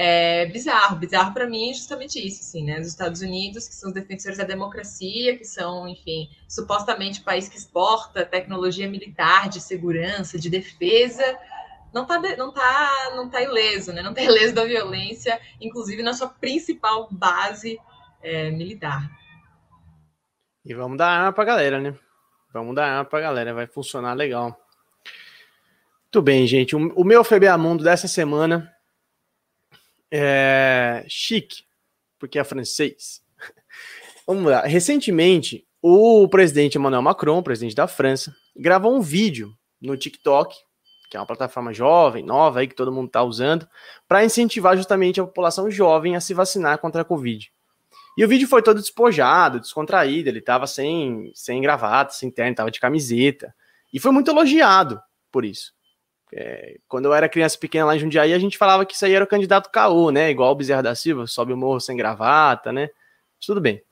[0.00, 0.94] é bizarro.
[0.94, 2.78] Bizarro para mim é justamente isso, assim, né?
[2.78, 7.48] Os Estados Unidos, que são os defensores da democracia, que são, enfim, supostamente o país
[7.48, 11.36] que exporta tecnologia militar, de segurança, de defesa,
[11.92, 14.00] não tá, não tá, não tá ileso, né?
[14.00, 17.76] Não tá ileso da violência, inclusive na sua principal base
[18.22, 19.10] é, militar.
[20.64, 21.92] E vamos dar arma pra galera, né?
[22.54, 24.56] Vamos dar arma pra galera, vai funcionar legal.
[26.04, 26.76] Muito bem, gente.
[26.76, 28.72] O, o meu FBA Mundo dessa semana
[30.10, 31.64] é, chique,
[32.18, 33.22] porque é francês.
[34.26, 34.62] Vamos lá.
[34.62, 40.56] Recentemente, o presidente Emmanuel Macron, presidente da França, gravou um vídeo no TikTok,
[41.08, 43.66] que é uma plataforma jovem, nova aí que todo mundo está usando,
[44.06, 47.50] para incentivar justamente a população jovem a se vacinar contra a Covid.
[48.16, 52.70] E o vídeo foi todo despojado, descontraído, ele estava sem, sem gravata, sem terno, estava
[52.70, 53.54] de camiseta.
[53.92, 55.00] E foi muito elogiado
[55.30, 55.72] por isso.
[56.32, 59.12] É, quando eu era criança pequena lá em Jundiaí, a gente falava que isso aí
[59.14, 60.30] era o candidato caô, né?
[60.30, 62.90] Igual o Bezerra da Silva, sobe o morro sem gravata, né?
[63.38, 63.82] Mas tudo bem.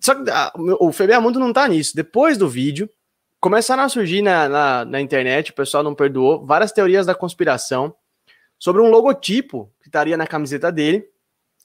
[0.00, 1.94] Só que a, o FBA Mundo não tá nisso.
[1.94, 2.88] Depois do vídeo,
[3.40, 7.94] começaram a surgir na, na, na, internet, o pessoal não perdoou, várias teorias da conspiração
[8.58, 11.08] sobre um logotipo que estaria na camiseta dele,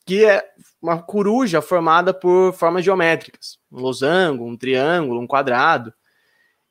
[0.05, 0.45] que é
[0.81, 3.57] uma coruja formada por formas geométricas.
[3.71, 5.93] Um losango, um triângulo, um quadrado.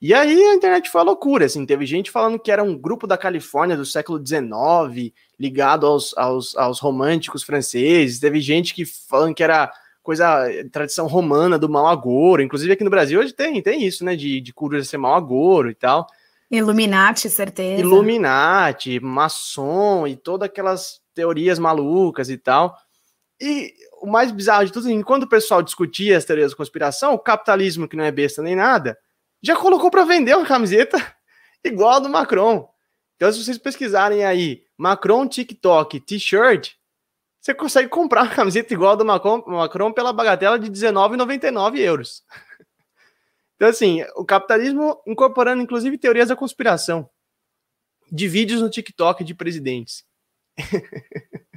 [0.02, 3.06] E aí a internet foi a loucura, assim, teve gente falando que era um grupo
[3.06, 9.32] da Califórnia do século XIX, ligado aos, aos, aos românticos franceses, teve gente que falando
[9.32, 9.72] que era
[10.02, 14.16] coisa, tradição romana do mau agouro, inclusive aqui no Brasil hoje tem, tem isso, né,
[14.16, 16.08] de, de coruja ser mau agouro e tal.
[16.50, 17.80] Illuminati, certeza.
[17.80, 22.76] Illuminati, maçom e todas aquelas teorias malucas e tal.
[23.40, 27.20] E o mais bizarro de tudo, enquanto o pessoal discutia as teorias da conspiração, o
[27.20, 28.98] capitalismo, que não é besta nem nada,
[29.42, 30.96] já colocou para vender uma camiseta
[31.64, 32.68] igual a do Macron.
[33.16, 36.72] Então, se vocês pesquisarem aí Macron TikTok T-shirt,
[37.40, 42.22] você consegue comprar uma camiseta igual a do Macron, Macron pela bagatela de R$19,99 euros.
[43.54, 47.08] Então, assim, o capitalismo incorporando inclusive teorias da conspiração
[48.10, 50.04] de vídeos no TikTok de presidentes.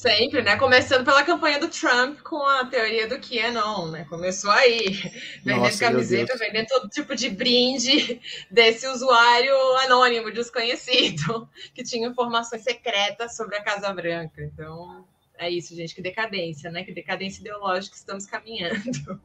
[0.00, 0.56] Sempre, né?
[0.56, 4.06] Começando pela campanha do Trump com a teoria do QAnon, né?
[4.08, 4.98] Começou aí,
[5.44, 8.18] vendendo camiseta, vendendo todo tipo de brinde
[8.50, 14.42] desse usuário anônimo, desconhecido, que tinha informações secretas sobre a Casa Branca.
[14.42, 15.04] Então,
[15.36, 16.82] é isso, gente, que decadência, né?
[16.82, 19.20] Que decadência ideológica estamos caminhando.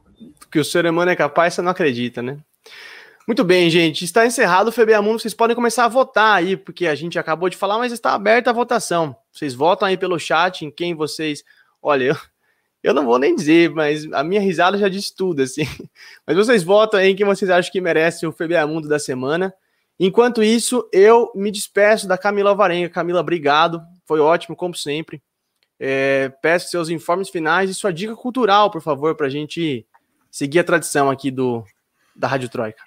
[0.50, 2.36] Que o ser humano é capaz, você não acredita, né?
[3.26, 4.04] Muito bem, gente.
[4.04, 5.18] Está encerrado o FBA Mundo.
[5.18, 8.50] Vocês podem começar a votar aí, porque a gente acabou de falar, mas está aberta
[8.50, 9.16] a votação.
[9.32, 11.42] Vocês votam aí pelo chat em quem vocês.
[11.82, 12.16] Olha,
[12.84, 15.64] eu, não vou nem dizer, mas a minha risada já disse tudo, assim.
[16.24, 19.52] Mas vocês votam aí em quem vocês acham que merece o FBA Mundo da semana.
[19.98, 22.88] Enquanto isso, eu me despeço da Camila Alvarenga.
[22.88, 23.82] Camila, obrigado.
[24.04, 25.20] Foi ótimo, como sempre.
[25.80, 29.84] É, peço seus informes finais e sua dica cultural, por favor, para a gente
[30.30, 31.64] seguir a tradição aqui do
[32.14, 32.85] da Rádio Troika.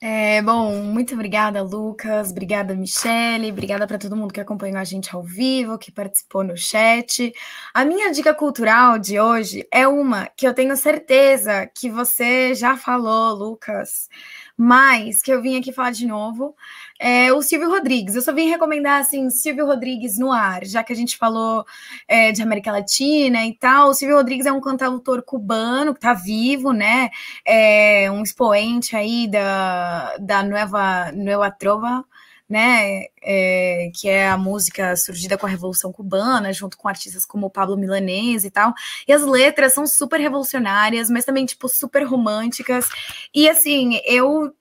[0.00, 2.30] É, bom, muito obrigada, Lucas.
[2.30, 3.50] Obrigada, Michele.
[3.50, 7.32] Obrigada para todo mundo que acompanhou a gente ao vivo, que participou no chat.
[7.72, 12.76] A minha dica cultural de hoje é uma que eu tenho certeza que você já
[12.76, 14.08] falou, Lucas,
[14.56, 16.54] mas que eu vim aqui falar de novo
[16.98, 18.14] é o Silvio Rodrigues.
[18.14, 21.64] Eu só vim recomendar assim, Silvio Rodrigues no ar, já que a gente falou
[22.06, 23.90] é, de América Latina e tal.
[23.90, 27.10] O Silvio Rodrigues é um cantautor cubano que está vivo, né?
[27.44, 32.04] É um expoente aí da, da Nueva, Nueva Trova,
[32.48, 33.06] né?
[33.22, 37.76] É, que é a música surgida com a Revolução Cubana, junto com artistas como Pablo
[37.76, 38.74] Milanese e tal.
[39.08, 42.88] E as letras são super revolucionárias, mas também, tipo, super românticas.
[43.34, 44.54] E assim, eu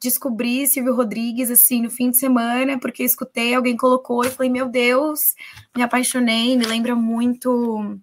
[0.00, 4.68] descobri Silvio Rodrigues assim no fim de semana, porque escutei, alguém colocou e falei, meu
[4.68, 5.34] Deus,
[5.76, 7.98] me apaixonei, me lembra muito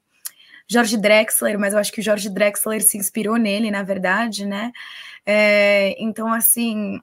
[0.68, 4.72] Jorge Drexler, mas eu acho que o Jorge Drexler se inspirou nele, na verdade, né?
[5.26, 7.00] É, então, assim,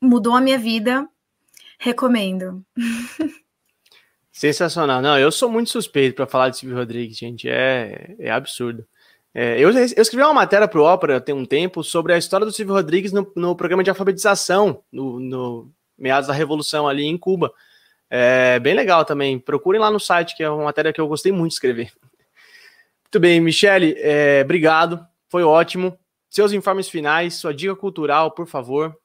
[0.00, 1.08] mudou a minha vida,
[1.78, 2.64] recomendo.
[4.30, 5.00] Sensacional.
[5.00, 8.86] Não, eu sou muito suspeito para falar de Silvio Rodrigues, gente, é, é absurdo.
[9.38, 12.46] É, eu, eu, escrevi uma matéria para o Ópera tem um tempo sobre a história
[12.46, 17.18] do Silvio Rodrigues no, no programa de alfabetização, no, no, meados da Revolução ali em
[17.18, 17.52] Cuba.
[18.08, 19.38] É bem legal também.
[19.38, 21.92] Procurem lá no site, que é uma matéria que eu gostei muito de escrever.
[23.02, 25.06] Muito bem, Michele, é, obrigado.
[25.28, 25.98] Foi ótimo.
[26.30, 28.96] Seus informes finais, sua dica cultural, por favor.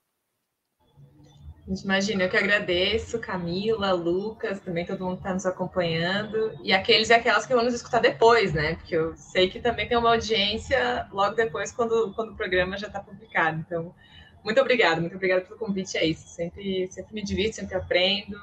[1.83, 7.09] Imagina, eu que agradeço, Camila, Lucas, também todo mundo que está nos acompanhando, e aqueles
[7.09, 8.75] e aquelas que vão nos escutar depois, né?
[8.75, 12.87] Porque eu sei que também tem uma audiência logo depois, quando, quando o programa já
[12.87, 13.59] está publicado.
[13.65, 13.95] Então,
[14.43, 16.27] muito obrigada, muito obrigada pelo convite, é isso.
[16.27, 18.37] Sempre, sempre me divirto, sempre aprendo,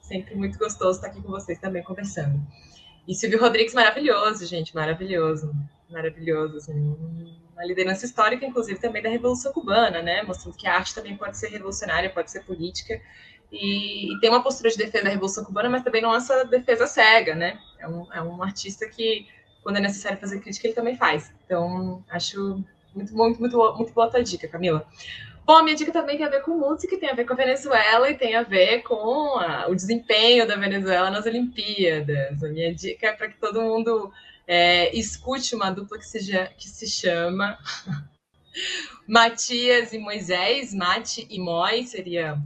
[0.00, 2.40] sempre muito gostoso estar aqui com vocês também conversando.
[3.06, 5.54] E Silvio Rodrigues, maravilhoso, gente, maravilhoso,
[5.88, 6.96] maravilhoso, assim,
[7.62, 10.22] uma liderança histórica, inclusive, também da Revolução Cubana, né?
[10.22, 13.00] Mostrando que a arte também pode ser revolucionária, pode ser política,
[13.50, 16.86] e, e tem uma postura de defesa da Revolução Cubana, mas também não essa defesa
[16.86, 17.58] cega, né?
[17.78, 19.26] É um, é um artista que,
[19.62, 21.32] quando é necessário fazer crítica, ele também faz.
[21.44, 22.62] Então, acho
[22.94, 24.86] muito, muito, muito, muito boa a tua dica, Camila.
[25.44, 27.36] Bom, a minha dica também tem a ver com música, tem a ver com a
[27.36, 32.42] Venezuela e tem a ver com a, o desempenho da Venezuela nas Olimpíadas.
[32.42, 34.12] A minha dica é para que todo mundo
[34.46, 36.18] é, escute uma dupla que se,
[36.58, 37.58] que se chama
[39.06, 42.38] Matias e Moisés, Mate e Moi, seria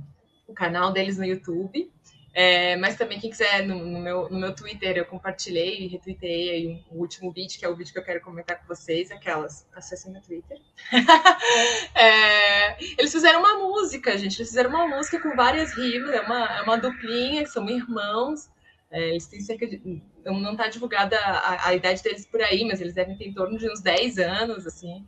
[0.46, 1.90] o canal deles no YouTube.
[2.38, 6.50] É, mas também, quem quiser, no, no, meu, no meu Twitter, eu compartilhei e retuitei
[6.50, 9.10] aí um, o último vídeo, que é o vídeo que eu quero comentar com vocês,
[9.10, 10.60] aquelas, acessem meu Twitter.
[11.94, 16.58] é, eles fizeram uma música, gente, eles fizeram uma música com várias rimas, é uma,
[16.58, 18.50] é uma duplinha, são irmãos,
[18.90, 20.02] é, eles têm cerca de.
[20.24, 23.58] Não está divulgada a, a, idade deles por aí, mas eles devem ter em torno
[23.58, 25.04] de uns 10 anos, assim.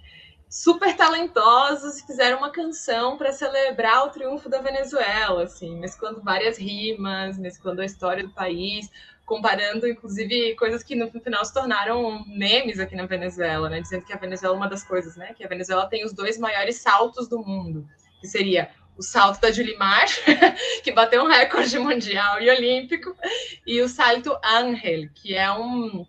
[0.48, 7.38] Super talentosos fizeram uma canção para celebrar o triunfo da Venezuela, assim, mesclando várias rimas,
[7.38, 8.90] mesclando a história do país,
[9.26, 13.80] comparando, inclusive, coisas que no final se tornaram memes aqui na Venezuela, né?
[13.80, 15.34] Dizendo que a Venezuela é uma das coisas, né?
[15.34, 17.86] Que a Venezuela tem os dois maiores saltos do mundo,
[18.20, 20.07] que seria o salto da Julimar,
[20.82, 23.16] que bateu um recorde mundial e olímpico,
[23.64, 26.05] e o salto Ángel, que é, um,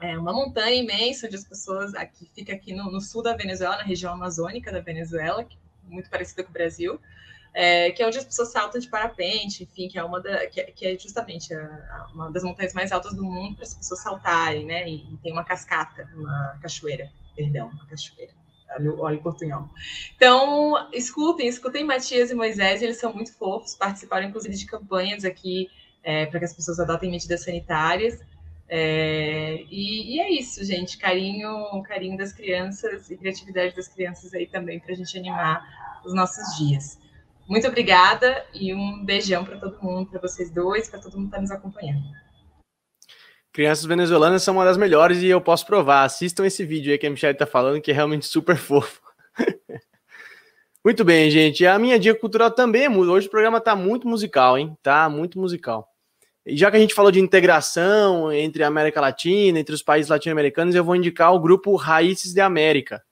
[0.00, 3.76] é uma montanha imensa onde as pessoas aqui fica aqui no, no, sul da Venezuela,
[3.76, 5.46] na região amazônica da Venezuela,
[5.84, 7.00] muito parecida com o Brasil,
[7.54, 10.60] é, que é onde as pessoas saltam de parapente, enfim, que é uma da, que,
[10.60, 13.74] é, que é justamente a, a, uma das montanhas mais altas do mundo para as
[13.74, 14.88] pessoas saltarem, né?
[14.88, 18.32] E, e tem uma cascata, uma cachoeira, perdão, uma cachoeira
[18.98, 19.68] olha o portunhol.
[20.16, 25.68] Então, escutem, escutem Matias e Moisés, eles são muito fofos, participaram inclusive de campanhas aqui
[26.02, 28.20] é, para que as pessoas adotem medidas sanitárias.
[28.68, 30.98] É, e, e, é isso, gente.
[30.98, 36.14] Carinho, carinho das crianças e criatividade das crianças aí também para a gente animar os
[36.14, 36.98] nossos dias.
[37.46, 41.36] Muito obrigada e um beijão para todo mundo, para vocês dois, para todo mundo que
[41.36, 42.04] está nos acompanhando.
[43.54, 46.02] Crianças venezuelanas são uma das melhores e eu posso provar.
[46.02, 49.00] Assistam esse vídeo aí que a Michelle tá falando, que é realmente super fofo.
[50.84, 51.64] muito bem, gente.
[51.64, 53.12] A minha dica cultural também muda.
[53.12, 54.76] Hoje o programa tá muito musical, hein?
[54.82, 55.88] Tá muito musical.
[56.44, 60.10] E já que a gente falou de integração entre a América Latina, entre os países
[60.10, 63.04] latino-americanos, eu vou indicar o grupo Raízes de América,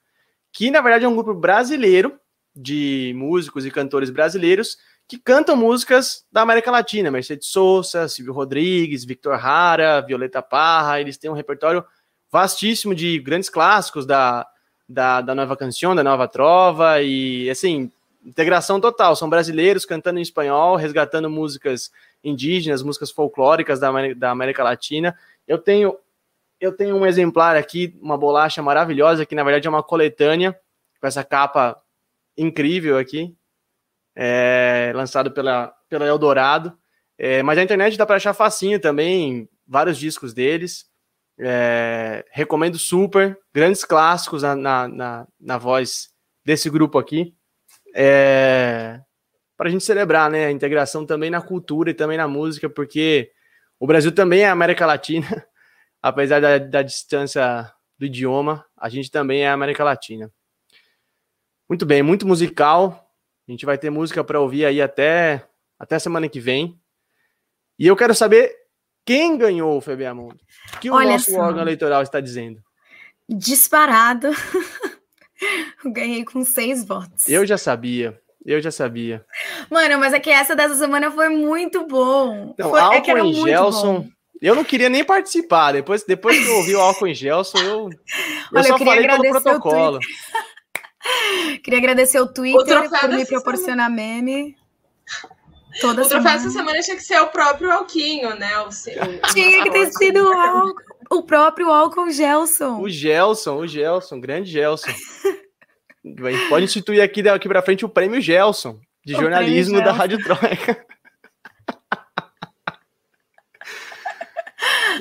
[0.52, 2.18] que na verdade é um grupo brasileiro
[2.52, 4.76] de músicos e cantores brasileiros
[5.08, 11.18] que cantam músicas da América Latina, Mercedes Sosa, Silvio Rodrigues, Victor Hara, Violeta Parra, eles
[11.18, 11.84] têm um repertório
[12.30, 14.46] vastíssimo de grandes clássicos da,
[14.88, 17.90] da, da nova canção, da nova trova, e assim,
[18.24, 21.90] integração total, são brasileiros cantando em espanhol, resgatando músicas
[22.24, 25.16] indígenas, músicas folclóricas da, da América Latina.
[25.46, 25.98] Eu tenho
[26.60, 30.56] eu tenho um exemplar aqui, uma bolacha maravilhosa, que na verdade é uma coletânea,
[31.00, 31.76] com essa capa
[32.38, 33.34] incrível aqui,
[34.16, 36.76] é, lançado pela, pela Eldorado.
[37.18, 40.86] É, mas a internet dá para achar facinho também, vários discos deles.
[41.38, 46.10] É, recomendo super, grandes clássicos na, na, na, na voz
[46.44, 47.34] desse grupo aqui.
[47.94, 49.00] É,
[49.56, 53.30] para a gente celebrar né, a integração também na cultura e também na música, porque
[53.78, 55.26] o Brasil também é América Latina,
[56.02, 60.30] apesar da, da distância do idioma, a gente também é América Latina.
[61.68, 63.11] Muito bem, muito musical.
[63.48, 65.46] A gente vai ter música para ouvir aí até,
[65.78, 66.78] até semana que vem.
[67.78, 68.54] E eu quero saber
[69.04, 71.40] quem ganhou o FBA O que o Olha nosso só.
[71.40, 72.62] órgão eleitoral está dizendo?
[73.28, 74.28] Disparado.
[75.84, 77.26] Ganhei com seis votos.
[77.28, 78.20] Eu já sabia.
[78.44, 79.24] Eu já sabia.
[79.70, 82.50] Mano, mas é que essa dessa semana foi muito bom.
[82.54, 84.08] Então, foi, Alcon é que era e Gelson.
[84.40, 85.72] Eu não queria nem participar.
[85.72, 87.98] Depois, depois que eu ouvi o Alcon e Gelson, eu, eu
[88.52, 90.00] Olha, só eu falei pelo protocolo.
[91.62, 94.22] Queria agradecer o Twitter por me proporcionar semana.
[94.22, 94.56] meme.
[95.80, 98.58] Toda o troféu dessa semana tinha que ser o próprio Alquinho, né?
[98.60, 102.80] O, o, tinha que ter sido o, o próprio Alcon Gelson.
[102.80, 104.92] O Gelson, o Gelson, grande Gelson.
[106.48, 110.84] pode instituir aqui daqui para frente o prêmio Gelson, de o jornalismo da Rádio Troika.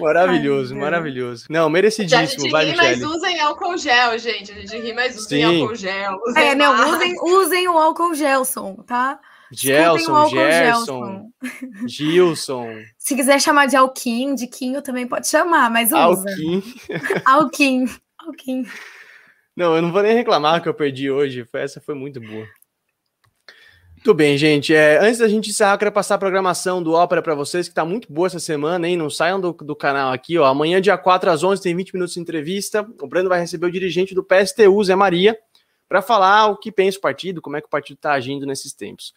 [0.01, 1.45] Maravilhoso, Ai, maravilhoso.
[1.49, 2.55] Não, merecidíssimo.
[2.55, 4.51] A gente ri, mas usem álcool gel, gente.
[4.51, 5.61] A gente ri, mas usem Sim.
[5.61, 6.19] álcool gel.
[6.27, 9.19] Usem é, não, usem, usem o álcool Gelson, tá?
[9.51, 11.31] Gelson, Gerson,
[11.85, 12.67] Gilson.
[12.97, 15.99] Se quiser chamar de Alquim, de Quinho também pode chamar, mas usa.
[15.99, 16.63] Alquim.
[17.25, 17.85] Alquim.
[18.17, 18.65] Alquim.
[19.55, 21.45] Não, eu não vou nem reclamar que eu perdi hoje.
[21.53, 22.45] Essa foi muito boa.
[24.03, 24.73] Muito bem, gente.
[24.73, 27.71] É, antes da gente encerrar, eu quero passar a programação do Ópera para vocês, que
[27.71, 28.97] está muito boa essa semana, hein?
[28.97, 30.45] Não saiam do, do canal aqui, ó.
[30.45, 32.83] Amanhã, dia 4 às 11, tem 20 minutos de entrevista.
[32.99, 35.37] O Brando vai receber o dirigente do PSTU, Zé Maria,
[35.87, 38.73] para falar o que pensa o partido, como é que o partido está agindo nesses
[38.73, 39.13] tempos.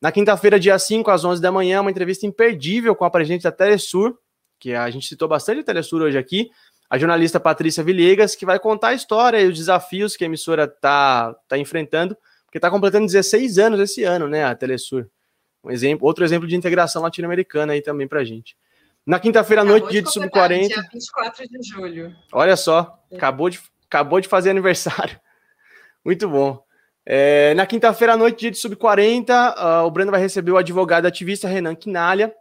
[0.00, 3.52] Na quinta-feira, dia 5, às 11 da manhã, uma entrevista imperdível com a presidente da
[3.52, 4.16] Telesur,
[4.58, 6.50] que a gente citou bastante a Telesur hoje aqui,
[6.88, 10.64] a jornalista Patrícia Villegas, que vai contar a história e os desafios que a emissora
[10.64, 12.16] está tá enfrentando,
[12.52, 15.08] porque está completando 16 anos esse ano, né, a Telesur.
[15.64, 18.54] Um exemplo, outro exemplo de integração latino-americana aí também para a gente.
[19.06, 20.68] Na quinta-feira à noite, dia de sub-40.
[20.68, 22.14] Dia 24 de julho.
[22.30, 23.16] Olha só, é.
[23.16, 25.18] acabou de, acabou de fazer aniversário.
[26.04, 26.62] Muito bom.
[27.06, 30.58] É, na quinta-feira à noite, dia de sub-40, uh, ah, o Breno vai receber o
[30.58, 32.34] advogado ativista Renan Quinalha.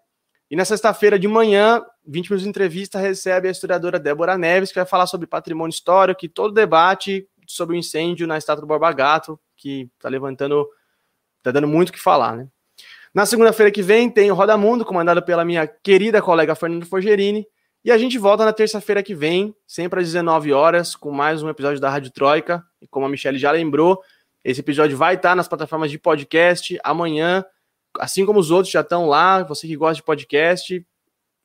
[0.49, 4.79] E na sexta-feira de manhã, 20 minutos de entrevista, recebe a historiadora Débora Neves, que
[4.79, 8.67] vai falar sobre patrimônio histórico e todo o debate sobre o incêndio na estátua do
[8.67, 10.67] Borba Gato, que está levantando,
[11.37, 12.47] está dando muito o que falar, né?
[13.13, 17.45] Na segunda-feira que vem tem o Roda Mundo, comandado pela minha querida colega Fernanda Forgerini.
[17.83, 21.49] E a gente volta na terça-feira que vem, sempre às 19 horas, com mais um
[21.49, 22.65] episódio da Rádio Troika.
[22.81, 24.01] E como a Michelle já lembrou,
[24.43, 27.43] esse episódio vai estar nas plataformas de podcast amanhã,
[27.99, 29.43] assim como os outros já estão lá.
[29.43, 30.85] Você que gosta de podcast,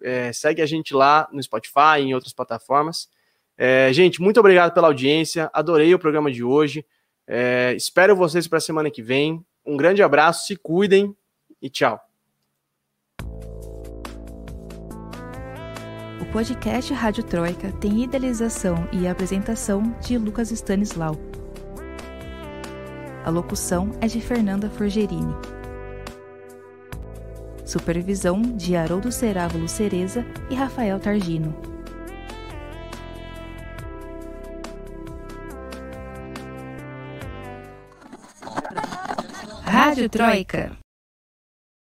[0.02, 3.08] é, segue a gente lá no Spotify e em outras plataformas.
[3.58, 5.50] É, gente, muito obrigado pela audiência.
[5.52, 6.84] Adorei o programa de hoje.
[7.26, 9.44] É, espero vocês para a semana que vem.
[9.64, 11.14] Um grande abraço, se cuidem
[11.60, 12.00] e tchau.
[16.20, 21.16] O podcast Rádio Troika tem idealização e apresentação de Lucas Stanislau.
[23.24, 25.34] A locução é de Fernanda Forgerini.
[27.64, 31.75] Supervisão de Haroldo Cerávulo Cereza e Rafael Targino.
[39.86, 40.85] Rádio Troika.